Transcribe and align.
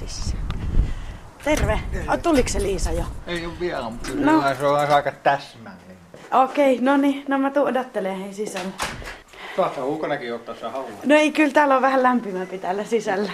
Pariisissa. 0.00 0.36
Terve. 1.44 1.80
O, 2.14 2.16
tuliko 2.16 2.48
se 2.48 2.62
Liisa 2.62 2.92
jo? 2.92 3.04
Ei 3.26 3.46
ole 3.46 3.60
vielä, 3.60 3.90
mutta 3.90 4.08
No. 4.14 4.42
se 4.58 4.66
on 4.66 4.78
aika 4.94 5.12
täsmällinen. 5.12 5.96
Okei, 6.32 6.78
no 6.80 6.96
niin. 6.96 7.24
No 7.28 7.38
mä 7.38 7.50
tuun 7.50 7.68
odottelemaan 7.68 8.20
hei 8.20 8.34
sisällä. 8.34 8.70
Saattaa 9.56 9.84
ulkonakin 9.84 10.34
ottaa 10.34 10.54
se 10.54 10.66
haluaa. 10.68 10.90
No 11.04 11.14
ei, 11.14 11.32
kyllä 11.32 11.52
täällä 11.52 11.76
on 11.76 11.82
vähän 11.82 12.02
lämpimämpi 12.02 12.58
täällä 12.58 12.84
sisällä. 12.84 13.32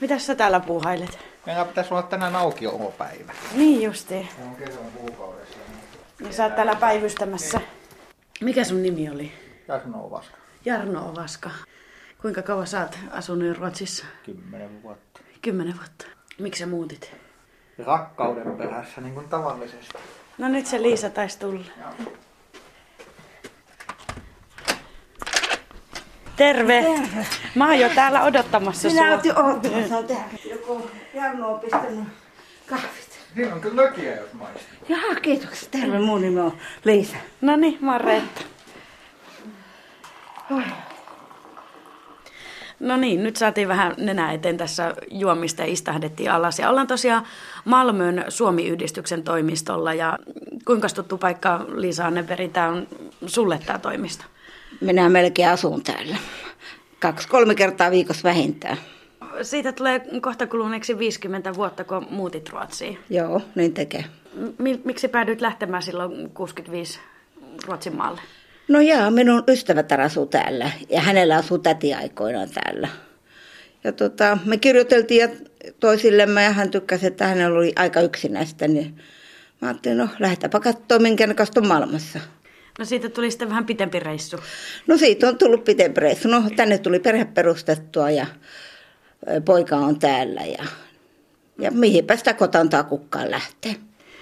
Mitäs 0.00 0.26
sä 0.26 0.34
täällä 0.34 0.60
puuhailet? 0.60 1.18
Meillä 1.46 1.64
pitäisi 1.64 1.94
olla 1.94 2.02
tänään 2.02 2.36
auki 2.36 2.64
päivä. 2.98 3.32
Niin 3.54 3.82
justiin. 3.82 4.28
Se 4.36 4.42
on 4.48 4.56
kesän 4.56 4.92
kuukaudessa. 4.96 5.58
Ja 6.20 6.32
sä 6.32 6.44
oot 6.44 6.54
täällä 6.56 6.74
päivystämässä. 6.74 7.60
Mikä 8.40 8.64
sun 8.64 8.82
nimi 8.82 9.10
oli? 9.10 9.32
Jasno 9.68 10.04
Ovaska. 10.04 10.36
Jarno 10.64 11.10
Ovaska. 11.10 11.50
Kuinka 12.22 12.42
kauan 12.42 12.66
sä 12.66 12.80
oot 12.80 12.98
asunut 13.10 13.58
Ruotsissa? 13.58 14.04
Kymmenen 14.24 14.82
vuotta. 14.82 15.20
Kymmenen 15.42 15.76
vuotta. 15.76 16.06
Miksi 16.38 16.60
sä 16.60 16.66
muutit? 16.66 17.12
Rakkauden 17.86 18.56
perässä 18.56 19.00
niin 19.00 19.14
kuin 19.14 19.28
tavallisesti. 19.28 19.98
No 20.38 20.48
nyt 20.48 20.66
se 20.66 20.82
Liisa 20.82 21.10
taisi 21.10 21.38
tulla. 21.38 21.64
Terve. 26.36 26.82
Terve. 26.82 27.26
Mä 27.54 27.66
oon 27.66 27.78
jo 27.78 27.88
täällä 27.94 28.22
odottamassa 28.22 28.88
Minä 28.88 29.06
sua. 29.08 29.14
otin 29.18 29.38
odottamassa 29.38 30.02
tähän. 30.02 30.30
Joku 30.50 30.90
Jarno 31.14 31.54
on 31.54 31.60
pistänyt 31.60 32.04
kahvit. 32.66 33.18
Siinä 33.34 33.54
on 33.54 33.60
kyllä 33.60 33.82
lökiä, 33.82 34.16
jos 34.16 34.32
maistuu. 34.32 34.62
Jaha, 34.88 35.14
kiitoksia. 35.22 35.68
Terve, 35.70 35.98
mun 35.98 36.20
nimi 36.20 36.40
on 36.40 36.58
Liisa. 36.84 37.16
No 37.40 37.56
niin, 37.56 37.78
mä 37.80 37.92
oon 37.92 38.00
Reetta. 38.00 38.40
No 42.82 42.96
niin, 42.96 43.22
nyt 43.22 43.36
saatiin 43.36 43.68
vähän 43.68 43.94
nenä 43.96 44.32
eteen 44.32 44.56
tässä 44.56 44.94
juomista 45.10 45.62
ja 45.62 45.68
istahdettiin 45.68 46.30
alas. 46.30 46.58
Ja 46.58 46.70
ollaan 46.70 46.86
tosiaan 46.86 47.26
Malmön 47.64 48.24
Suomi-yhdistyksen 48.28 49.22
toimistolla. 49.22 49.94
Ja 49.94 50.18
kuinka 50.64 50.88
tuttu 50.88 51.18
paikka, 51.18 51.66
Liisa 51.74 52.06
Annenberg, 52.06 52.52
tämä 52.52 52.68
on 52.68 52.86
sulle 53.26 53.60
tämä 53.66 53.78
toimisto? 53.78 54.24
Minä 54.80 55.08
melkein 55.08 55.48
asun 55.48 55.82
täällä. 55.82 56.16
Kaksi-kolme 57.00 57.54
kertaa 57.54 57.90
viikossa 57.90 58.28
vähintään. 58.28 58.76
Siitä 59.42 59.72
tulee 59.72 60.02
kohta 60.20 60.46
kuluneeksi 60.46 60.98
50 60.98 61.54
vuotta, 61.54 61.84
kun 61.84 62.06
muutit 62.10 62.50
Ruotsiin. 62.50 62.98
Joo, 63.10 63.40
niin 63.54 63.74
tekee. 63.74 64.04
Mi- 64.58 64.80
miksi 64.84 65.08
päädyit 65.08 65.40
lähtemään 65.40 65.82
silloin 65.82 66.30
65 66.34 67.00
Ruotsin 67.66 67.96
maalle? 67.96 68.20
No 68.72 68.80
jaa, 68.80 69.10
minun 69.10 69.44
ystävätär 69.48 70.00
asuu 70.00 70.26
täällä 70.26 70.70
ja 70.90 71.00
hänellä 71.00 71.36
asuu 71.36 71.58
täti 71.58 71.94
aikoinaan 71.94 72.48
täällä. 72.50 72.88
Ja 73.84 73.92
tota, 73.92 74.38
me 74.44 74.56
kirjoiteltiin 74.56 75.20
ja 75.20 75.28
toisillemme 75.80 76.44
ja 76.44 76.52
hän 76.52 76.70
tykkäsi, 76.70 77.06
että 77.06 77.26
hänellä 77.26 77.58
oli 77.58 77.72
aika 77.76 78.00
yksinäistä. 78.00 78.68
Niin 78.68 78.96
mä 79.60 79.68
ajattelin, 79.68 79.98
no 79.98 80.08
lähdetäänpä 80.18 80.60
katsoa, 80.60 80.98
minkä 80.98 81.26
näköistä 81.26 81.60
on 81.60 81.68
maailmassa. 81.68 82.20
No 82.78 82.84
siitä 82.84 83.08
tuli 83.08 83.30
sitten 83.30 83.48
vähän 83.48 83.66
pitempi 83.66 84.00
reissu. 84.00 84.36
No 84.86 84.96
siitä 84.96 85.28
on 85.28 85.38
tullut 85.38 85.64
pitempi 85.64 86.00
reissu. 86.00 86.28
No 86.28 86.42
tänne 86.56 86.78
tuli 86.78 86.98
perhe 86.98 87.24
perustettua 87.24 88.10
ja 88.10 88.26
poika 89.44 89.76
on 89.76 89.98
täällä 89.98 90.40
ja, 90.40 90.64
ja 91.58 91.70
mihinpä 91.70 92.16
sitä 92.16 92.34
kotantaa 92.34 92.82
kukkaan 92.82 93.30
lähtee. 93.30 93.76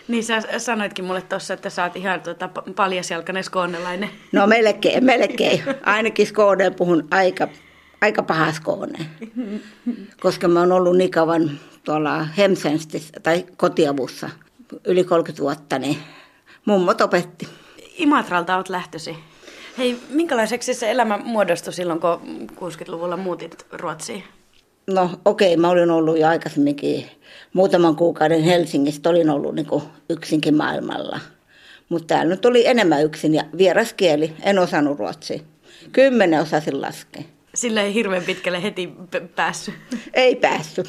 Niin 0.09 0.25
sä 0.25 0.43
sanoitkin 0.59 1.05
mulle 1.05 1.23
tuossa, 1.23 1.55
että 1.55 1.71
sä 1.71 1.85
oot 1.85 1.97
ihan 1.97 2.21
tota, 2.21 2.51
pa- 2.59 2.73
paljasjalkainen 2.77 3.45
skoonelainen. 3.45 4.11
No 4.33 4.47
melkein, 4.47 5.05
melkein. 5.05 5.63
Ainakin 5.85 6.27
skooneen 6.27 6.75
puhun 6.75 7.09
aika, 7.11 7.49
aika 8.01 8.23
paha 8.23 8.53
skooneen. 8.53 9.07
Koska 10.21 10.49
mä 10.49 10.61
oon 10.61 10.73
ollut 10.73 10.97
niin 10.97 11.11
kauan 11.11 11.51
tuolla 11.85 12.25
Hemsenstissä 12.25 13.21
tai 13.23 13.45
kotiavussa 13.57 14.31
yli 14.85 15.05
30 15.05 15.43
vuotta, 15.43 15.79
niin 15.79 15.97
mummot 16.65 17.01
opetti. 17.01 17.49
Imatralta 17.97 18.57
oot 18.57 18.69
lähtösi. 18.69 19.17
Hei, 19.79 20.01
minkälaiseksi 20.11 20.75
se 20.75 20.91
elämä 20.91 21.19
muodostui 21.19 21.73
silloin, 21.73 22.01
kun 22.01 22.21
60-luvulla 22.57 23.17
muutit 23.17 23.67
Ruotsiin? 23.73 24.25
No 24.87 25.11
okei, 25.25 25.57
mä 25.57 25.69
olin 25.69 25.91
ollut 25.91 26.19
jo 26.19 26.29
aikaisemminkin 26.29 27.07
muutaman 27.53 27.97
kuukauden 27.97 28.43
Helsingistä, 28.43 29.11
olin 29.11 29.31
ollut 29.31 29.55
niin 29.55 29.67
yksinkin 30.11 30.57
maailmalla. 30.57 31.21
Mutta 31.89 32.07
täällä 32.07 32.35
nyt 32.35 32.47
oli 32.47 32.67
enemmän 32.67 33.03
yksin 33.05 33.35
ja 33.35 33.45
vieras 33.59 33.93
kieli, 33.93 34.33
en 34.43 34.59
osannut 34.59 34.99
ruotsia. 34.99 35.41
Kymmenen 35.93 36.41
osasin 36.41 36.81
laskea. 36.81 37.23
Sillä 37.55 37.83
ei 37.83 37.95
hirveän 37.95 38.23
pitkälle 38.23 38.63
heti 38.63 38.87
p- 38.87 39.35
päässyt. 39.37 39.75
Ei 40.15 40.37
päässyt. 40.37 40.89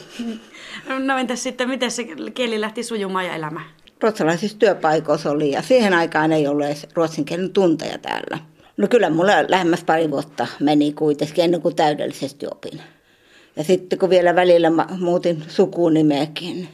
No 0.99 1.17
entäs 1.17 1.43
sitten, 1.43 1.69
miten 1.69 1.91
se 1.91 2.03
kieli 2.33 2.61
lähti 2.61 2.83
sujumaan 2.83 3.25
ja 3.25 3.35
elämä? 3.35 3.61
Ruotsalaisissa 4.01 4.57
työpaikoissa 4.57 5.31
oli 5.31 5.51
ja 5.51 5.61
siihen 5.61 5.93
aikaan 5.93 6.31
ei 6.31 6.47
ollut 6.47 6.65
edes 6.65 6.87
ruotsin 6.93 7.25
kielen 7.25 7.53
tunteja 7.53 7.97
täällä. 7.97 8.37
No 8.77 8.87
kyllä 8.87 9.09
mulla 9.09 9.31
lähemmäs 9.47 9.83
pari 9.83 10.11
vuotta 10.11 10.47
meni 10.59 10.93
kuitenkin 10.93 11.43
ennen 11.43 11.61
kuin 11.61 11.75
täydellisesti 11.75 12.47
opin. 12.51 12.81
Ja 13.55 13.63
sitten 13.63 13.99
kun 13.99 14.09
vielä 14.09 14.35
välillä 14.35 14.71
muutin 14.99 15.43
sukunimeäkin, 15.47 16.67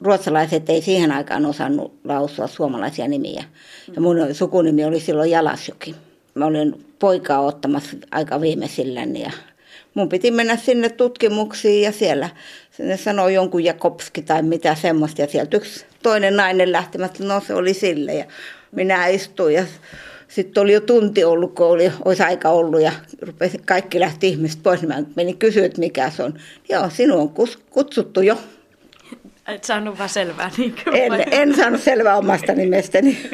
ruotsalaiset 0.00 0.70
ei 0.70 0.82
siihen 0.82 1.12
aikaan 1.12 1.46
osannut 1.46 1.94
lausua 2.04 2.46
suomalaisia 2.46 3.08
nimiä. 3.08 3.44
Ja 3.94 4.00
mun 4.00 4.16
sukunimi 4.32 4.84
oli 4.84 5.00
silloin 5.00 5.30
Jalasjoki. 5.30 5.94
Mä 6.34 6.46
olin 6.46 6.84
poikaa 6.98 7.40
ottamassa 7.40 7.96
aika 8.10 8.40
viimeisilläni 8.40 9.22
ja 9.22 9.30
mun 9.94 10.08
piti 10.08 10.30
mennä 10.30 10.56
sinne 10.56 10.88
tutkimuksiin 10.88 11.82
ja 11.82 11.92
siellä 11.92 12.30
ne 12.78 12.96
sanoi 12.96 13.34
jonkun 13.34 13.64
Jakobski 13.64 14.22
tai 14.22 14.42
mitä 14.42 14.74
semmoista. 14.74 15.20
Ja 15.20 15.28
sieltä 15.28 15.56
yksi 15.56 15.86
toinen 16.02 16.36
nainen 16.36 16.72
lähtemättä, 16.72 17.24
no 17.24 17.42
se 17.46 17.54
oli 17.54 17.74
sille 17.74 18.14
ja 18.14 18.24
minä 18.72 19.06
istuin 19.06 19.54
ja 19.54 19.64
sitten 20.34 20.62
oli 20.62 20.72
jo 20.72 20.80
tunti 20.80 21.24
ollut, 21.24 21.54
kun 21.54 21.66
oli, 21.66 21.92
olisi 22.04 22.22
aika 22.22 22.48
ollut 22.48 22.80
ja 22.80 22.92
rupesi, 23.22 23.58
kaikki 23.58 24.00
lähti 24.00 24.28
ihmiset 24.28 24.62
pois. 24.62 24.80
Niin 24.80 24.88
mä 24.88 25.02
menin 25.16 25.38
kysyä, 25.38 25.66
että 25.66 25.80
mikä 25.80 26.10
se 26.10 26.22
on. 26.22 26.34
Joo, 26.68 26.90
sinun 26.90 27.20
on 27.20 27.48
kutsuttu 27.70 28.20
jo. 28.20 28.38
Et 29.46 29.64
saanut 29.64 29.98
vaan 29.98 30.08
selvää. 30.08 30.50
Niin 30.58 30.74
En, 30.92 31.12
en 31.30 31.56
saanut 31.56 31.80
selvää 31.80 32.16
omasta 32.16 32.52
nimestäni. 32.52 33.18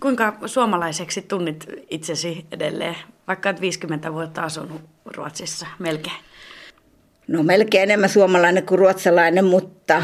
Kuinka 0.00 0.38
suomalaiseksi 0.46 1.22
tunnit 1.22 1.66
itsesi 1.90 2.46
edelleen, 2.52 2.96
vaikka 3.28 3.48
olet 3.48 3.60
50 3.60 4.12
vuotta 4.12 4.42
asunut 4.42 4.80
Ruotsissa 5.04 5.66
melkein? 5.78 6.16
No 7.28 7.42
melkein 7.42 7.82
enemmän 7.82 8.08
suomalainen 8.08 8.66
kuin 8.66 8.78
ruotsalainen, 8.78 9.44
mutta 9.44 10.02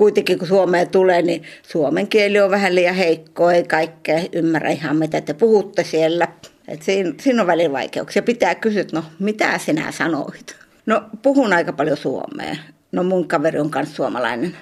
kuitenkin 0.00 0.38
kun 0.38 0.48
Suomeen 0.48 0.88
tulee, 0.88 1.22
niin 1.22 1.42
suomen 1.62 2.08
kieli 2.08 2.40
on 2.40 2.50
vähän 2.50 2.74
liian 2.74 2.94
heikko, 2.94 3.50
ei 3.50 3.64
kaikkea 3.64 4.20
ymmärrä 4.32 4.70
ihan 4.70 4.96
mitä 4.96 5.20
te 5.20 5.34
puhutte 5.34 5.84
siellä. 5.84 6.28
Et 6.68 6.82
siinä, 6.82 7.12
siinä 7.20 7.42
on 7.42 7.46
välillä 7.46 7.72
vaikeuksia. 7.72 8.22
Pitää 8.22 8.54
kysyä, 8.54 8.84
no 8.92 9.04
mitä 9.18 9.58
sinä 9.58 9.92
sanoit? 9.92 10.56
No 10.86 11.02
puhun 11.22 11.52
aika 11.52 11.72
paljon 11.72 11.96
suomea. 11.96 12.56
No 12.92 13.02
mun 13.02 13.28
kaveri 13.28 13.58
on 13.58 13.70
myös 13.74 13.96
suomalainen. 13.96 14.56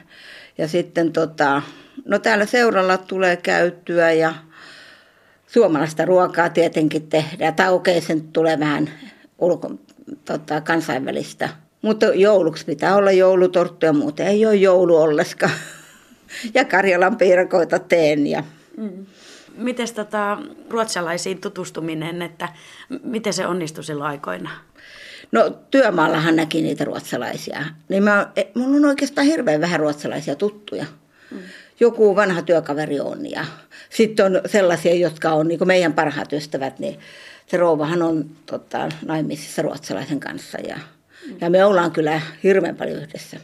Ja 0.58 0.68
sitten 0.68 1.12
tota, 1.12 1.62
no 2.04 2.18
täällä 2.18 2.46
seuralla 2.46 2.98
tulee 2.98 3.36
käytyä 3.36 4.12
ja 4.12 4.34
suomalaista 5.46 6.04
ruokaa 6.04 6.50
tietenkin 6.50 7.08
tehdään. 7.08 7.54
Tai 7.54 7.72
okei, 7.72 8.00
sen 8.00 8.22
tulee 8.22 8.60
vähän 8.60 8.90
ulko, 9.38 9.70
tota, 10.24 10.60
kansainvälistä. 10.60 11.48
Mutta 11.82 12.06
jouluksi 12.06 12.64
pitää 12.64 12.96
olla 12.96 13.10
joulutorttu 13.12 13.86
ja 13.86 13.92
muuten 13.92 14.26
ei 14.26 14.46
ole 14.46 14.54
joulu 14.54 14.96
ollenkaan. 14.96 15.52
Ja 16.54 16.64
Karjalan 16.64 17.16
piirakoita 17.16 17.78
teen. 17.78 18.26
Ja... 18.26 18.44
Mm. 18.76 19.06
Miten 19.56 19.94
tota, 19.94 20.38
ruotsalaisiin 20.70 21.40
tutustuminen, 21.40 22.22
että 22.22 22.48
miten 23.02 23.32
se 23.32 23.46
onnistui 23.46 23.84
silloin 23.84 24.10
aikoina? 24.10 24.50
No 25.32 25.50
työmaallahan 25.70 26.36
näki 26.36 26.62
niitä 26.62 26.84
ruotsalaisia. 26.84 27.64
Niin 27.88 28.02
mä, 28.02 28.32
e- 28.36 28.44
mulla 28.54 28.76
on 28.76 28.84
oikeastaan 28.84 29.26
hirveän 29.26 29.60
vähän 29.60 29.80
ruotsalaisia 29.80 30.34
tuttuja. 30.36 30.86
Mm. 31.30 31.38
Joku 31.80 32.16
vanha 32.16 32.42
työkaveri 32.42 33.00
on 33.00 33.30
ja 33.30 33.44
sitten 33.90 34.26
on 34.26 34.40
sellaisia, 34.46 34.94
jotka 34.94 35.32
on 35.32 35.48
niin 35.48 35.66
meidän 35.66 35.92
parhaat 35.92 36.32
ystävät. 36.32 36.78
Niin 36.78 36.98
se 37.46 37.56
rouvahan 37.56 38.02
on 38.02 38.24
tota, 38.46 38.88
naimisissa 39.06 39.62
ruotsalaisen 39.62 40.20
kanssa 40.20 40.58
ja. 40.60 40.78
Ja 41.40 41.50
me 41.50 41.64
ollaan 41.64 41.92
kyllä 41.92 42.20
hirveän 42.42 42.76
paljon 42.76 43.02
yhdessä. 43.02 43.36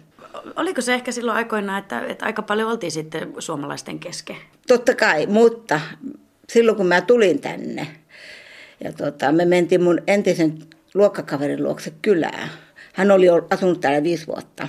Oliko 0.56 0.80
se 0.80 0.94
ehkä 0.94 1.12
silloin 1.12 1.36
aikoina, 1.36 1.78
että, 1.78 2.06
että 2.06 2.26
aika 2.26 2.42
paljon 2.42 2.70
oltiin 2.70 2.92
sitten 2.92 3.32
suomalaisten 3.38 3.98
kesken? 3.98 4.36
Totta 4.68 4.94
kai, 4.94 5.26
mutta 5.26 5.80
silloin 6.48 6.76
kun 6.76 6.86
mä 6.86 7.00
tulin 7.00 7.40
tänne 7.40 7.86
ja 8.84 8.92
tota, 8.92 9.32
me 9.32 9.44
mentiin 9.44 9.82
mun 9.82 10.02
entisen 10.06 10.58
luokkakaverin 10.94 11.62
luokse 11.64 11.92
kylään. 12.02 12.48
Hän 12.92 13.10
oli 13.10 13.28
ol- 13.28 13.46
asunut 13.50 13.80
täällä 13.80 14.02
viisi 14.02 14.26
vuotta 14.26 14.68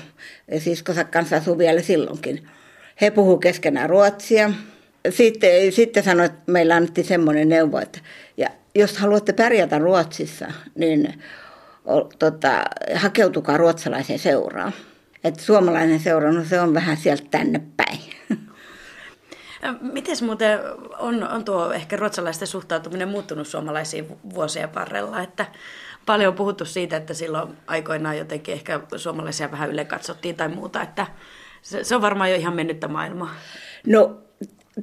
ja 0.52 0.60
siskonsa 0.60 1.04
kanssa 1.04 1.36
asui 1.36 1.58
vielä 1.58 1.82
silloinkin. 1.82 2.48
He 3.02 3.12
puhuu 3.12 3.38
keskenään 3.38 3.90
ruotsia. 3.90 4.52
Sitten, 5.10 5.72
sitten 5.72 6.04
sanoi, 6.04 6.26
että 6.26 6.52
meillä 6.52 6.76
annettiin 6.76 7.08
semmoinen 7.08 7.50
neuvo, 7.50 7.80
että 7.80 8.00
ja 8.38 8.50
jos 8.76 8.98
haluatte 8.98 9.34
pärjätä 9.34 9.78
Ruotsissa, 9.78 10.48
niin 10.76 11.22
tota, 12.20 12.64
hakeutukaa 12.96 13.58
ruotsalaiseen 13.58 14.20
seuraan. 14.20 14.74
Että 15.24 15.44
suomalainen 15.44 16.00
seura, 16.00 16.32
no 16.32 16.44
se 16.44 16.62
on 16.62 16.74
vähän 16.74 16.98
sieltä 16.98 17.24
tänne 17.32 17.62
päin. 17.78 18.00
Miten 19.82 20.16
muuten 20.22 20.60
on, 21.00 21.28
on 21.28 21.46
tuo 21.46 21.72
ehkä 21.72 21.96
ruotsalaisten 21.96 22.48
suhtautuminen 22.48 23.08
muuttunut 23.08 23.48
suomalaisiin 23.48 24.08
vuosien 24.34 24.76
varrella, 24.76 25.22
että 25.22 25.46
paljon 26.06 26.28
on 26.28 26.36
puhuttu 26.36 26.66
siitä, 26.66 26.98
että 26.98 27.14
silloin 27.14 27.58
aikoinaan 27.68 28.18
jotenkin 28.18 28.54
ehkä 28.54 28.80
suomalaisia 28.96 29.52
vähän 29.52 29.72
yle 29.72 29.86
katsottiin 29.86 30.36
tai 30.36 30.48
muuta, 30.48 30.81
että 30.81 31.08
se, 31.62 31.84
se 31.84 31.96
on 31.96 32.02
varmaan 32.02 32.31
jo 32.31 32.36
ihan 32.36 32.56
mennyttä 32.56 32.88
maailmaa. 32.88 33.36
No 33.88 34.25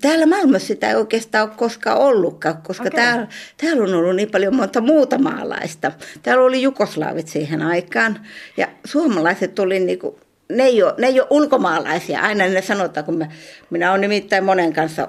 täällä 0.01 0.27
Malmössä 0.27 0.67
sitä 0.67 0.89
ei 0.89 0.95
oikeastaan 0.95 1.49
ole 1.49 1.57
koskaan 1.57 1.99
ollutkaan, 1.99 2.63
koska 2.63 2.89
okay. 2.89 3.05
täällä, 3.05 3.27
täällä 3.57 3.83
on 3.83 3.95
ollut 3.95 4.17
niin 4.17 4.31
paljon 4.31 4.55
monta 4.55 4.81
muuta 4.81 5.19
maalaista. 5.19 5.93
Täällä 6.23 6.45
oli 6.45 6.63
jukoslaavit 6.63 7.29
siihen 7.29 7.63
aikaan 7.63 8.27
ja 8.57 8.69
suomalaiset 8.85 9.59
oli 9.59 9.81
niin 9.81 9.99
kuin, 9.99 10.17
ne 10.49 10.65
ei, 10.65 10.83
ole, 10.83 10.95
ne 10.99 11.07
ei 11.07 11.21
ole 11.21 11.29
ulkomaalaisia. 11.31 12.21
Aina 12.21 12.47
ne 12.47 12.63
sanotaan, 12.63 13.07
kun 13.07 13.19
mä, 13.19 13.27
minä 13.71 13.91
olen 13.91 14.01
nimittäin 14.01 14.45
monen 14.45 14.73
kanssa 14.73 15.09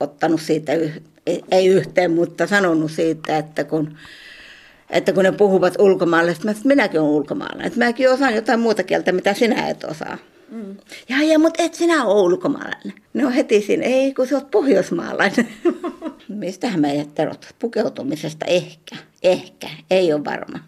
ottanut 0.00 0.40
siitä, 0.40 0.72
ei 1.50 1.66
yhteen, 1.66 2.10
mutta 2.10 2.46
sanonut 2.46 2.90
siitä, 2.90 3.38
että 3.38 3.64
kun 3.64 3.96
että 4.90 5.12
kun 5.12 5.24
ne 5.24 5.32
puhuvat 5.32 5.74
että 6.50 6.68
minäkin 6.68 7.00
olen 7.00 7.12
ulkomaalainen. 7.12 7.66
Että 7.66 7.78
mäkin 7.78 8.10
osaan 8.10 8.34
jotain 8.34 8.60
muuta 8.60 8.82
kieltä, 8.82 9.12
mitä 9.12 9.34
sinä 9.34 9.68
et 9.68 9.84
osaa. 9.84 10.18
Mm. 10.50 10.76
Ja, 11.08 11.22
ja 11.22 11.38
mutta 11.38 11.62
et 11.62 11.74
sinä 11.74 12.04
ole 12.04 12.22
ulkomaalainen. 12.22 12.92
Ne 13.14 13.26
on 13.26 13.32
heti 13.32 13.60
siinä, 13.60 13.84
ei 13.84 14.14
kun 14.14 14.26
sä 14.26 14.34
oot 14.34 14.50
pohjoismaalainen. 14.50 15.48
Mistähän 16.28 16.80
meidät 16.80 17.18
erot? 17.18 17.46
Pukeutumisesta 17.58 18.46
ehkä, 18.46 18.96
ehkä, 19.22 19.68
ei 19.90 20.12
ole 20.12 20.24
varma. 20.24 20.58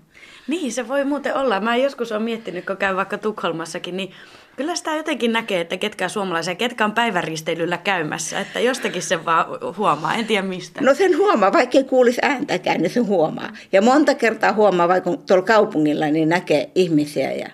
Niin, 0.49 0.73
se 0.73 0.89
voi 0.89 1.05
muuten 1.05 1.37
olla. 1.37 1.61
Mä 1.61 1.77
joskus 1.77 2.13
olen 2.13 2.23
miettinyt, 2.23 2.67
kun 2.67 2.77
käyn 2.77 2.97
vaikka 2.97 3.19
Tukholmassakin, 3.19 3.97
niin 3.97 4.11
kyllä 4.57 4.77
sitä 4.77 4.97
jotenkin 4.97 5.33
näkee, 5.33 5.61
että 5.61 5.77
ketkä 5.77 6.05
on 6.05 6.11
suomalaisia, 6.11 6.55
ketkä 6.55 6.85
on 6.85 6.93
päiväristeilyllä 6.93 7.79
käymässä. 7.79 8.41
Että 8.41 8.61
jostakin 8.61 9.03
se 9.03 9.25
vaan 9.25 9.47
huomaa, 9.77 10.15
en 10.15 10.27
tiedä 10.27 10.47
mistä. 10.47 10.81
No 10.81 10.95
sen 10.95 11.19
huomaa, 11.19 11.53
vaikka 11.53 11.79
ei 11.79 11.85
kuulisi 11.85 12.21
ääntäkään, 12.23 12.81
niin 12.81 12.91
se 12.91 13.01
huomaa. 13.01 13.51
Ja 13.73 13.83
monta 13.83 14.15
kertaa 14.15 14.53
huomaa, 14.53 14.89
vaikka 14.89 15.11
tuolla 15.27 15.45
kaupungilla, 15.45 16.07
niin 16.07 16.29
näkee 16.29 16.71
ihmisiä 16.75 17.33
ja 17.33 17.49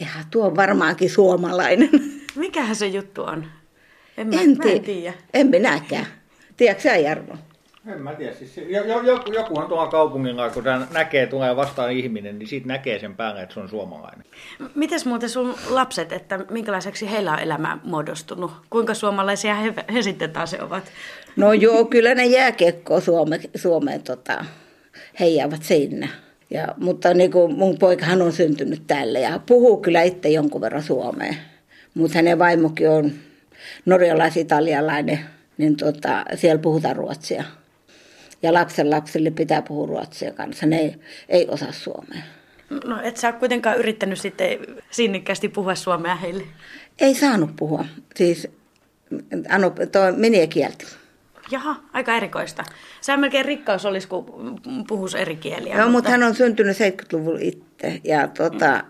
ihan 0.00 0.24
tuo 0.30 0.46
on 0.46 0.56
varmaankin 0.56 1.10
suomalainen. 1.10 1.90
Mikähän 2.34 2.76
se 2.76 2.86
juttu 2.86 3.22
on? 3.22 3.46
En, 4.16 4.26
mä, 4.26 4.40
en, 4.40 4.56
mä 4.56 4.64
en 4.64 4.82
tiedä. 4.82 5.14
En 5.34 5.46
minäkään. 5.46 6.06
Tiedätkö 6.56 6.82
sä 6.82 6.96
Jarmo? 6.96 7.34
En 7.86 8.02
mä 8.02 8.14
tiedä. 8.14 8.34
Siis 8.34 8.56
joku, 9.06 9.32
joku 9.32 9.58
on 9.58 9.68
tuolla 9.68 9.86
kaupungilla, 9.86 10.50
kun 10.50 10.64
näkee, 10.92 11.26
tulee 11.26 11.56
vastaan 11.56 11.92
ihminen, 11.92 12.38
niin 12.38 12.48
siitä 12.48 12.68
näkee 12.68 12.98
sen 12.98 13.16
päälle, 13.16 13.42
että 13.42 13.54
se 13.54 13.60
on 13.60 13.68
suomalainen. 13.68 14.24
Mites 14.74 15.06
muuten 15.06 15.28
sun 15.28 15.54
lapset, 15.68 16.12
että 16.12 16.38
minkälaiseksi 16.50 17.10
heillä 17.10 17.32
on 17.32 17.38
elämä 17.38 17.78
muodostunut? 17.84 18.52
Kuinka 18.70 18.94
suomalaisia 18.94 19.54
he, 19.54 19.74
he 19.94 20.02
sitten 20.02 20.30
taas 20.30 20.54
ovat? 20.54 20.84
No 21.36 21.52
joo, 21.52 21.84
kyllä 21.84 22.14
ne 22.14 22.26
jääkiekkoa 22.26 23.00
Suome, 23.00 23.40
Suomeen 23.56 24.02
tota, 24.02 24.44
heijaavat 25.20 25.62
sinne. 25.62 26.08
Ja, 26.50 26.68
mutta 26.76 27.14
niin 27.14 27.30
kuin 27.30 27.54
mun 27.54 27.78
poikahan 27.78 28.22
on 28.22 28.32
syntynyt 28.32 28.82
tälle 28.86 29.20
ja 29.20 29.40
puhuu 29.46 29.76
kyllä 29.76 30.02
itse 30.02 30.28
jonkun 30.28 30.60
verran 30.60 30.82
suomea. 30.82 31.34
Mutta 31.94 32.18
hänen 32.18 32.38
vaimokin 32.38 32.90
on 32.90 33.12
norjalais-italialainen, 33.86 35.20
niin 35.58 35.76
tota, 35.76 36.24
siellä 36.34 36.58
puhutaan 36.58 36.96
ruotsia 36.96 37.44
ja 38.42 38.52
lapsen 38.52 38.90
lapsille 38.90 39.30
pitää 39.30 39.62
puhua 39.62 39.86
ruotsia 39.86 40.32
kanssa. 40.32 40.66
Ne 40.66 40.78
ei, 40.78 40.94
ei 41.28 41.46
osaa 41.48 41.72
suomea. 41.72 42.22
No 42.84 43.00
et 43.02 43.16
sä 43.16 43.32
kuitenkaan 43.32 43.78
yrittänyt 43.78 44.20
sitten 44.20 44.58
sinnikkäästi 44.90 45.48
puhua 45.48 45.74
suomea 45.74 46.16
heille? 46.16 46.44
Ei 47.00 47.14
saanut 47.14 47.50
puhua. 47.56 47.84
Siis 48.14 48.48
anu, 49.48 49.70
tuo 49.70 50.12
meni 50.16 50.46
kielti. 50.46 50.86
Jaha, 51.50 51.76
aika 51.92 52.16
erikoista. 52.16 52.64
Sehän 53.00 53.20
melkein 53.20 53.44
rikkaus 53.44 53.86
olisi, 53.86 54.08
kun 54.08 54.60
puhuisi 54.88 55.18
eri 55.18 55.36
kieliä. 55.36 55.74
Joo, 55.74 55.76
mutta... 55.76 55.92
mutta 55.92 56.10
hän 56.10 56.22
on 56.22 56.34
syntynyt 56.34 56.76
70-luvulla 56.76 57.38
itse. 57.42 58.00
Ja 58.04 58.28
tota, 58.28 58.84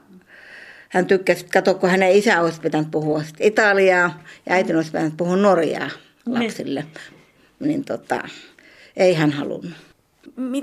hän 0.88 1.06
tykkäsi, 1.06 1.46
kato, 1.52 1.74
kun 1.74 1.90
hänen 1.90 2.12
isä 2.12 2.40
olisi 2.40 2.60
pitänyt 2.60 2.90
puhua 2.90 3.22
Italiaa 3.40 4.22
ja 4.46 4.54
äiti 4.54 4.74
olisi 4.74 4.90
pitänyt 4.90 5.16
puhua 5.16 5.36
Norjaa 5.36 5.90
niin. 6.26 6.42
lapsille. 6.42 6.80
Niin, 6.80 7.68
niin 7.68 7.84
tota, 7.84 8.22
ei 8.96 9.14
hän 9.14 9.30
halunnut. 9.30 9.72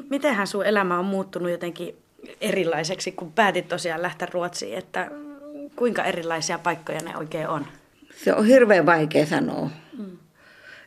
Mitenhän 0.10 0.48
sun 0.48 0.66
elämä 0.66 1.00
on 1.00 1.06
muuttunut 1.06 1.52
jotenkin 1.52 1.96
erilaiseksi, 2.42 3.12
kun 3.12 3.32
päätit 3.32 3.68
tosiaan 3.68 4.02
lähteä 4.02 4.28
Ruotsiin, 4.32 4.78
että 4.78 5.12
kuinka 5.76 6.04
erilaisia 6.04 6.60
paikkoja 6.60 7.00
ne 7.00 7.18
oikein 7.18 7.48
on? 7.48 7.66
Se 8.16 8.34
on 8.34 8.46
hirveän 8.46 8.86
vaikea 8.86 9.26
sanoa. 9.26 9.70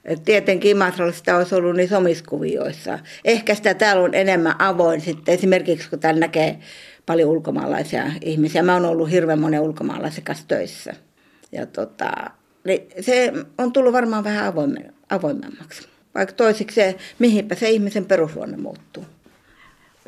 Et 0.04 0.24
tietenkin 0.24 0.70
Imatralla 0.70 1.12
sitä 1.12 1.36
olisi 1.36 1.54
ollut 1.54 1.76
niissä 1.76 1.98
omissa 1.98 2.24
kuvioissa. 2.28 2.98
Ehkä 3.24 3.54
sitä 3.54 3.74
täällä 3.74 4.02
on 4.02 4.14
enemmän 4.14 4.54
avoin 4.58 5.00
sitten. 5.00 5.34
Esimerkiksi 5.34 5.90
kun 5.90 6.00
täällä 6.00 6.20
näkee 6.20 6.58
paljon 7.06 7.30
ulkomaalaisia 7.30 8.04
ihmisiä. 8.20 8.62
Mä 8.62 8.74
oon 8.74 8.84
ollut 8.84 9.10
hirveän 9.10 9.40
monen 9.40 9.60
ulkomaalaisen 9.60 10.24
kanssa 10.24 10.48
töissä. 10.48 10.94
Ja 11.52 11.66
tota, 11.66 12.12
niin 12.64 12.88
se 13.00 13.32
on 13.58 13.72
tullut 13.72 13.92
varmaan 13.92 14.24
vähän 14.24 14.52
avoimemmaksi. 15.10 15.88
Vaikka 16.14 16.34
toisiksi 16.34 16.74
se, 16.74 16.96
mihinpä 17.18 17.54
se 17.54 17.70
ihmisen 17.70 18.04
perusluonne 18.04 18.56
muuttuu. 18.56 19.04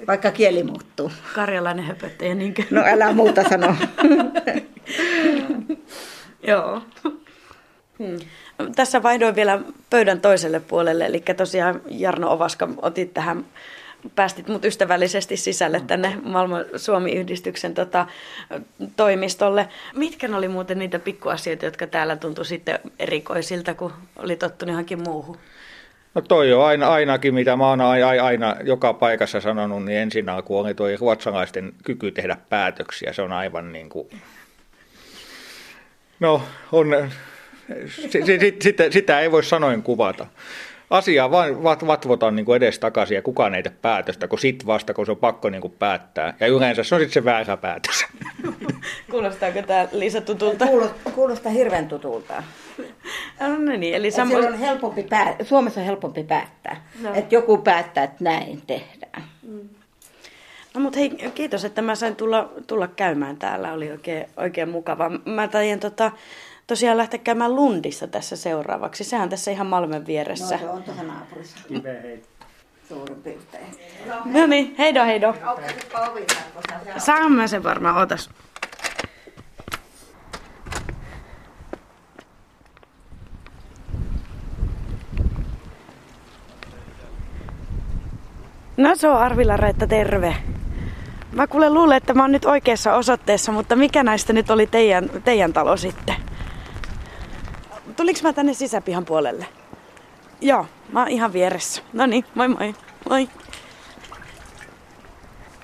Vaikka 0.07 0.31
kieli 0.31 0.63
muuttuu. 0.63 1.13
Karjalainen 1.35 1.85
höpöttäjä, 1.85 2.35
niinkö? 2.35 2.63
No 2.71 2.83
älä 2.85 3.13
muuta 3.13 3.49
sano. 3.49 3.77
Joo. 6.49 6.83
Hmm. 7.99 8.19
Tässä 8.77 9.03
vaihdoin 9.03 9.35
vielä 9.35 9.61
pöydän 9.91 10.21
toiselle 10.21 10.61
puolelle, 10.61 11.07
eli 11.07 11.23
tosiaan 11.37 11.81
Jarno 11.91 12.33
Ovaska 12.33 12.69
otit 12.83 13.15
tähän 13.15 13.45
päästit 14.15 14.49
mut 14.49 14.65
ystävällisesti 14.65 15.37
sisälle 15.37 15.83
tänne 15.87 16.19
Malmö 16.23 16.67
Suomi-yhdistyksen 16.77 17.75
tota, 17.75 18.07
toimistolle. 18.97 19.69
Mitkä 19.97 20.37
oli 20.37 20.49
muuten 20.49 20.79
niitä 20.79 20.99
pikkuasioita, 20.99 21.65
jotka 21.65 21.87
täällä 21.87 22.17
tuntui 22.17 22.45
sitten 22.45 22.79
erikoisilta, 22.99 23.75
kun 23.75 23.93
oli 24.17 24.37
tottunut 24.37 24.73
johonkin 24.73 25.03
muuhun? 25.03 25.39
No 26.15 26.23
toi 26.23 26.53
on 26.53 26.65
aina, 26.65 26.89
ainakin, 26.89 27.35
mitä 27.35 27.57
mä 27.57 27.69
oon 27.69 27.81
aina, 27.81 28.09
aina 28.25 28.57
joka 28.65 28.93
paikassa 28.93 29.41
sanonut, 29.41 29.85
niin 29.85 29.99
ensin 29.99 30.29
alkuun 30.29 30.67
oli 30.67 30.75
toi 30.75 30.97
ruotsalaisten 30.97 31.73
kyky 31.85 32.11
tehdä 32.11 32.37
päätöksiä. 32.49 33.13
Se 33.13 33.23
on 33.23 33.33
aivan 33.33 33.73
niin 33.73 33.89
kuin... 33.89 34.09
No, 36.21 36.43
on, 36.73 37.11
sitä, 37.89 38.19
sitä, 38.63 38.91
sitä 38.91 39.21
ei 39.21 39.33
voi 39.33 39.45
sanoin 39.45 39.83
kuvata. 39.83 40.27
Asiaa 40.91 41.31
vain 41.31 41.63
vat, 41.63 41.87
vatvotaan 41.87 42.37
niin 42.37 42.57
edes 42.57 42.79
takaisin 42.79 43.15
ja 43.15 43.23
kukaan 43.23 43.55
ei 43.55 43.63
tee 43.63 43.73
päätöstä, 43.83 44.29
kun 44.29 44.39
sit 44.39 44.67
vasta, 44.67 44.95
kun 44.95 45.07
se 45.07 45.13
on 45.13 45.19
pakko 45.19 45.51
niin 45.51 45.61
kuin 45.61 45.75
päättää. 45.79 46.35
Ja 46.41 46.47
yleensä 46.47 46.85
se 46.85 46.95
on 46.95 47.01
sitten 47.01 47.15
se 47.15 47.25
väärä 47.25 47.57
päätös. 47.57 48.07
Kuulostaako 49.11 49.63
tämä 49.63 49.89
Liisa 49.93 50.21
tutulta? 50.21 50.67
Kuulostaa, 50.67 51.13
kuulostaa 51.13 51.53
hirveän 51.53 51.89
tutulta. 51.89 52.43
No 53.41 53.77
niin, 53.77 53.95
eli 53.95 54.11
samo... 54.11 54.37
on 54.37 54.59
helpompi 54.59 55.03
pää... 55.03 55.37
Suomessa 55.43 55.81
on 55.81 55.87
helpompi 55.87 56.25
päättää, 56.25 56.85
no. 57.03 57.15
että 57.15 57.35
joku 57.35 57.59
päättää, 57.59 58.05
että 58.05 58.25
näin 58.25 58.63
tehdään. 58.67 59.23
Mm. 59.43 59.69
No 60.75 60.81
mutta 60.81 60.99
hei, 60.99 61.11
kiitos, 61.35 61.65
että 61.65 61.83
mä 61.83 61.95
sain 61.95 62.17
tulla, 62.17 62.53
tulla 62.67 62.89
käymään 62.89 63.37
täällä. 63.37 63.73
Oli 63.73 63.91
oikein, 63.91 64.27
oikein 64.37 64.69
mukava. 64.69 65.11
Mä 65.25 65.49
tajan 65.49 65.81
tota, 65.81 66.13
tosiaan 66.67 66.97
lähteä 66.97 67.19
käymään 67.19 67.57
Lundissa 67.57 68.07
tässä 68.07 68.37
seuraavaksi. 68.37 69.05
Sehän 69.05 69.29
tässä 69.29 69.51
ihan 69.51 69.67
Malmen 69.67 70.07
vieressä. 70.07 70.55
No 70.55 70.61
se 70.61 70.69
on 70.69 70.83
tuossa 70.83 71.03
naapurissa. 71.03 71.59
Suurin 72.89 73.23
piirtein. 73.23 73.67
No 74.25 74.47
niin, 74.47 74.75
heido 74.79 75.05
heido. 75.05 75.35
Saan 76.99 77.33
mä 77.33 77.47
sen 77.47 77.63
varmaan, 77.63 77.97
otas. 77.97 78.31
No 88.77 88.95
se 88.95 89.09
on 89.09 89.19
Arvila 89.19 89.57
Reetta, 89.57 89.87
terve. 89.87 90.37
Mä 91.33 91.47
kuule 91.47 91.71
luulen, 91.71 91.97
että 91.97 92.15
mä 92.15 92.23
oon 92.23 92.33
nyt 92.33 92.45
oikeassa 92.45 92.95
osoitteessa, 92.95 93.53
mutta 93.53 93.77
mikä 93.77 94.03
näistä 94.03 94.33
nyt 94.33 94.51
oli 94.51 94.67
teidän, 94.67 95.11
teidän 95.25 95.53
talo 95.53 95.77
sitten? 95.77 96.17
Tuliks 97.97 98.23
mä 98.23 98.33
tänne 98.33 98.55
sisäpihan 98.55 99.05
puolelle? 99.05 99.47
Joo, 100.41 100.67
mä 100.93 101.01
oon 101.01 101.09
ihan 101.09 101.33
vieressä. 101.33 101.83
No 101.93 102.07
niin, 102.07 102.25
moi 102.35 102.49
moi. 102.49 102.75
Moi. 103.11 103.29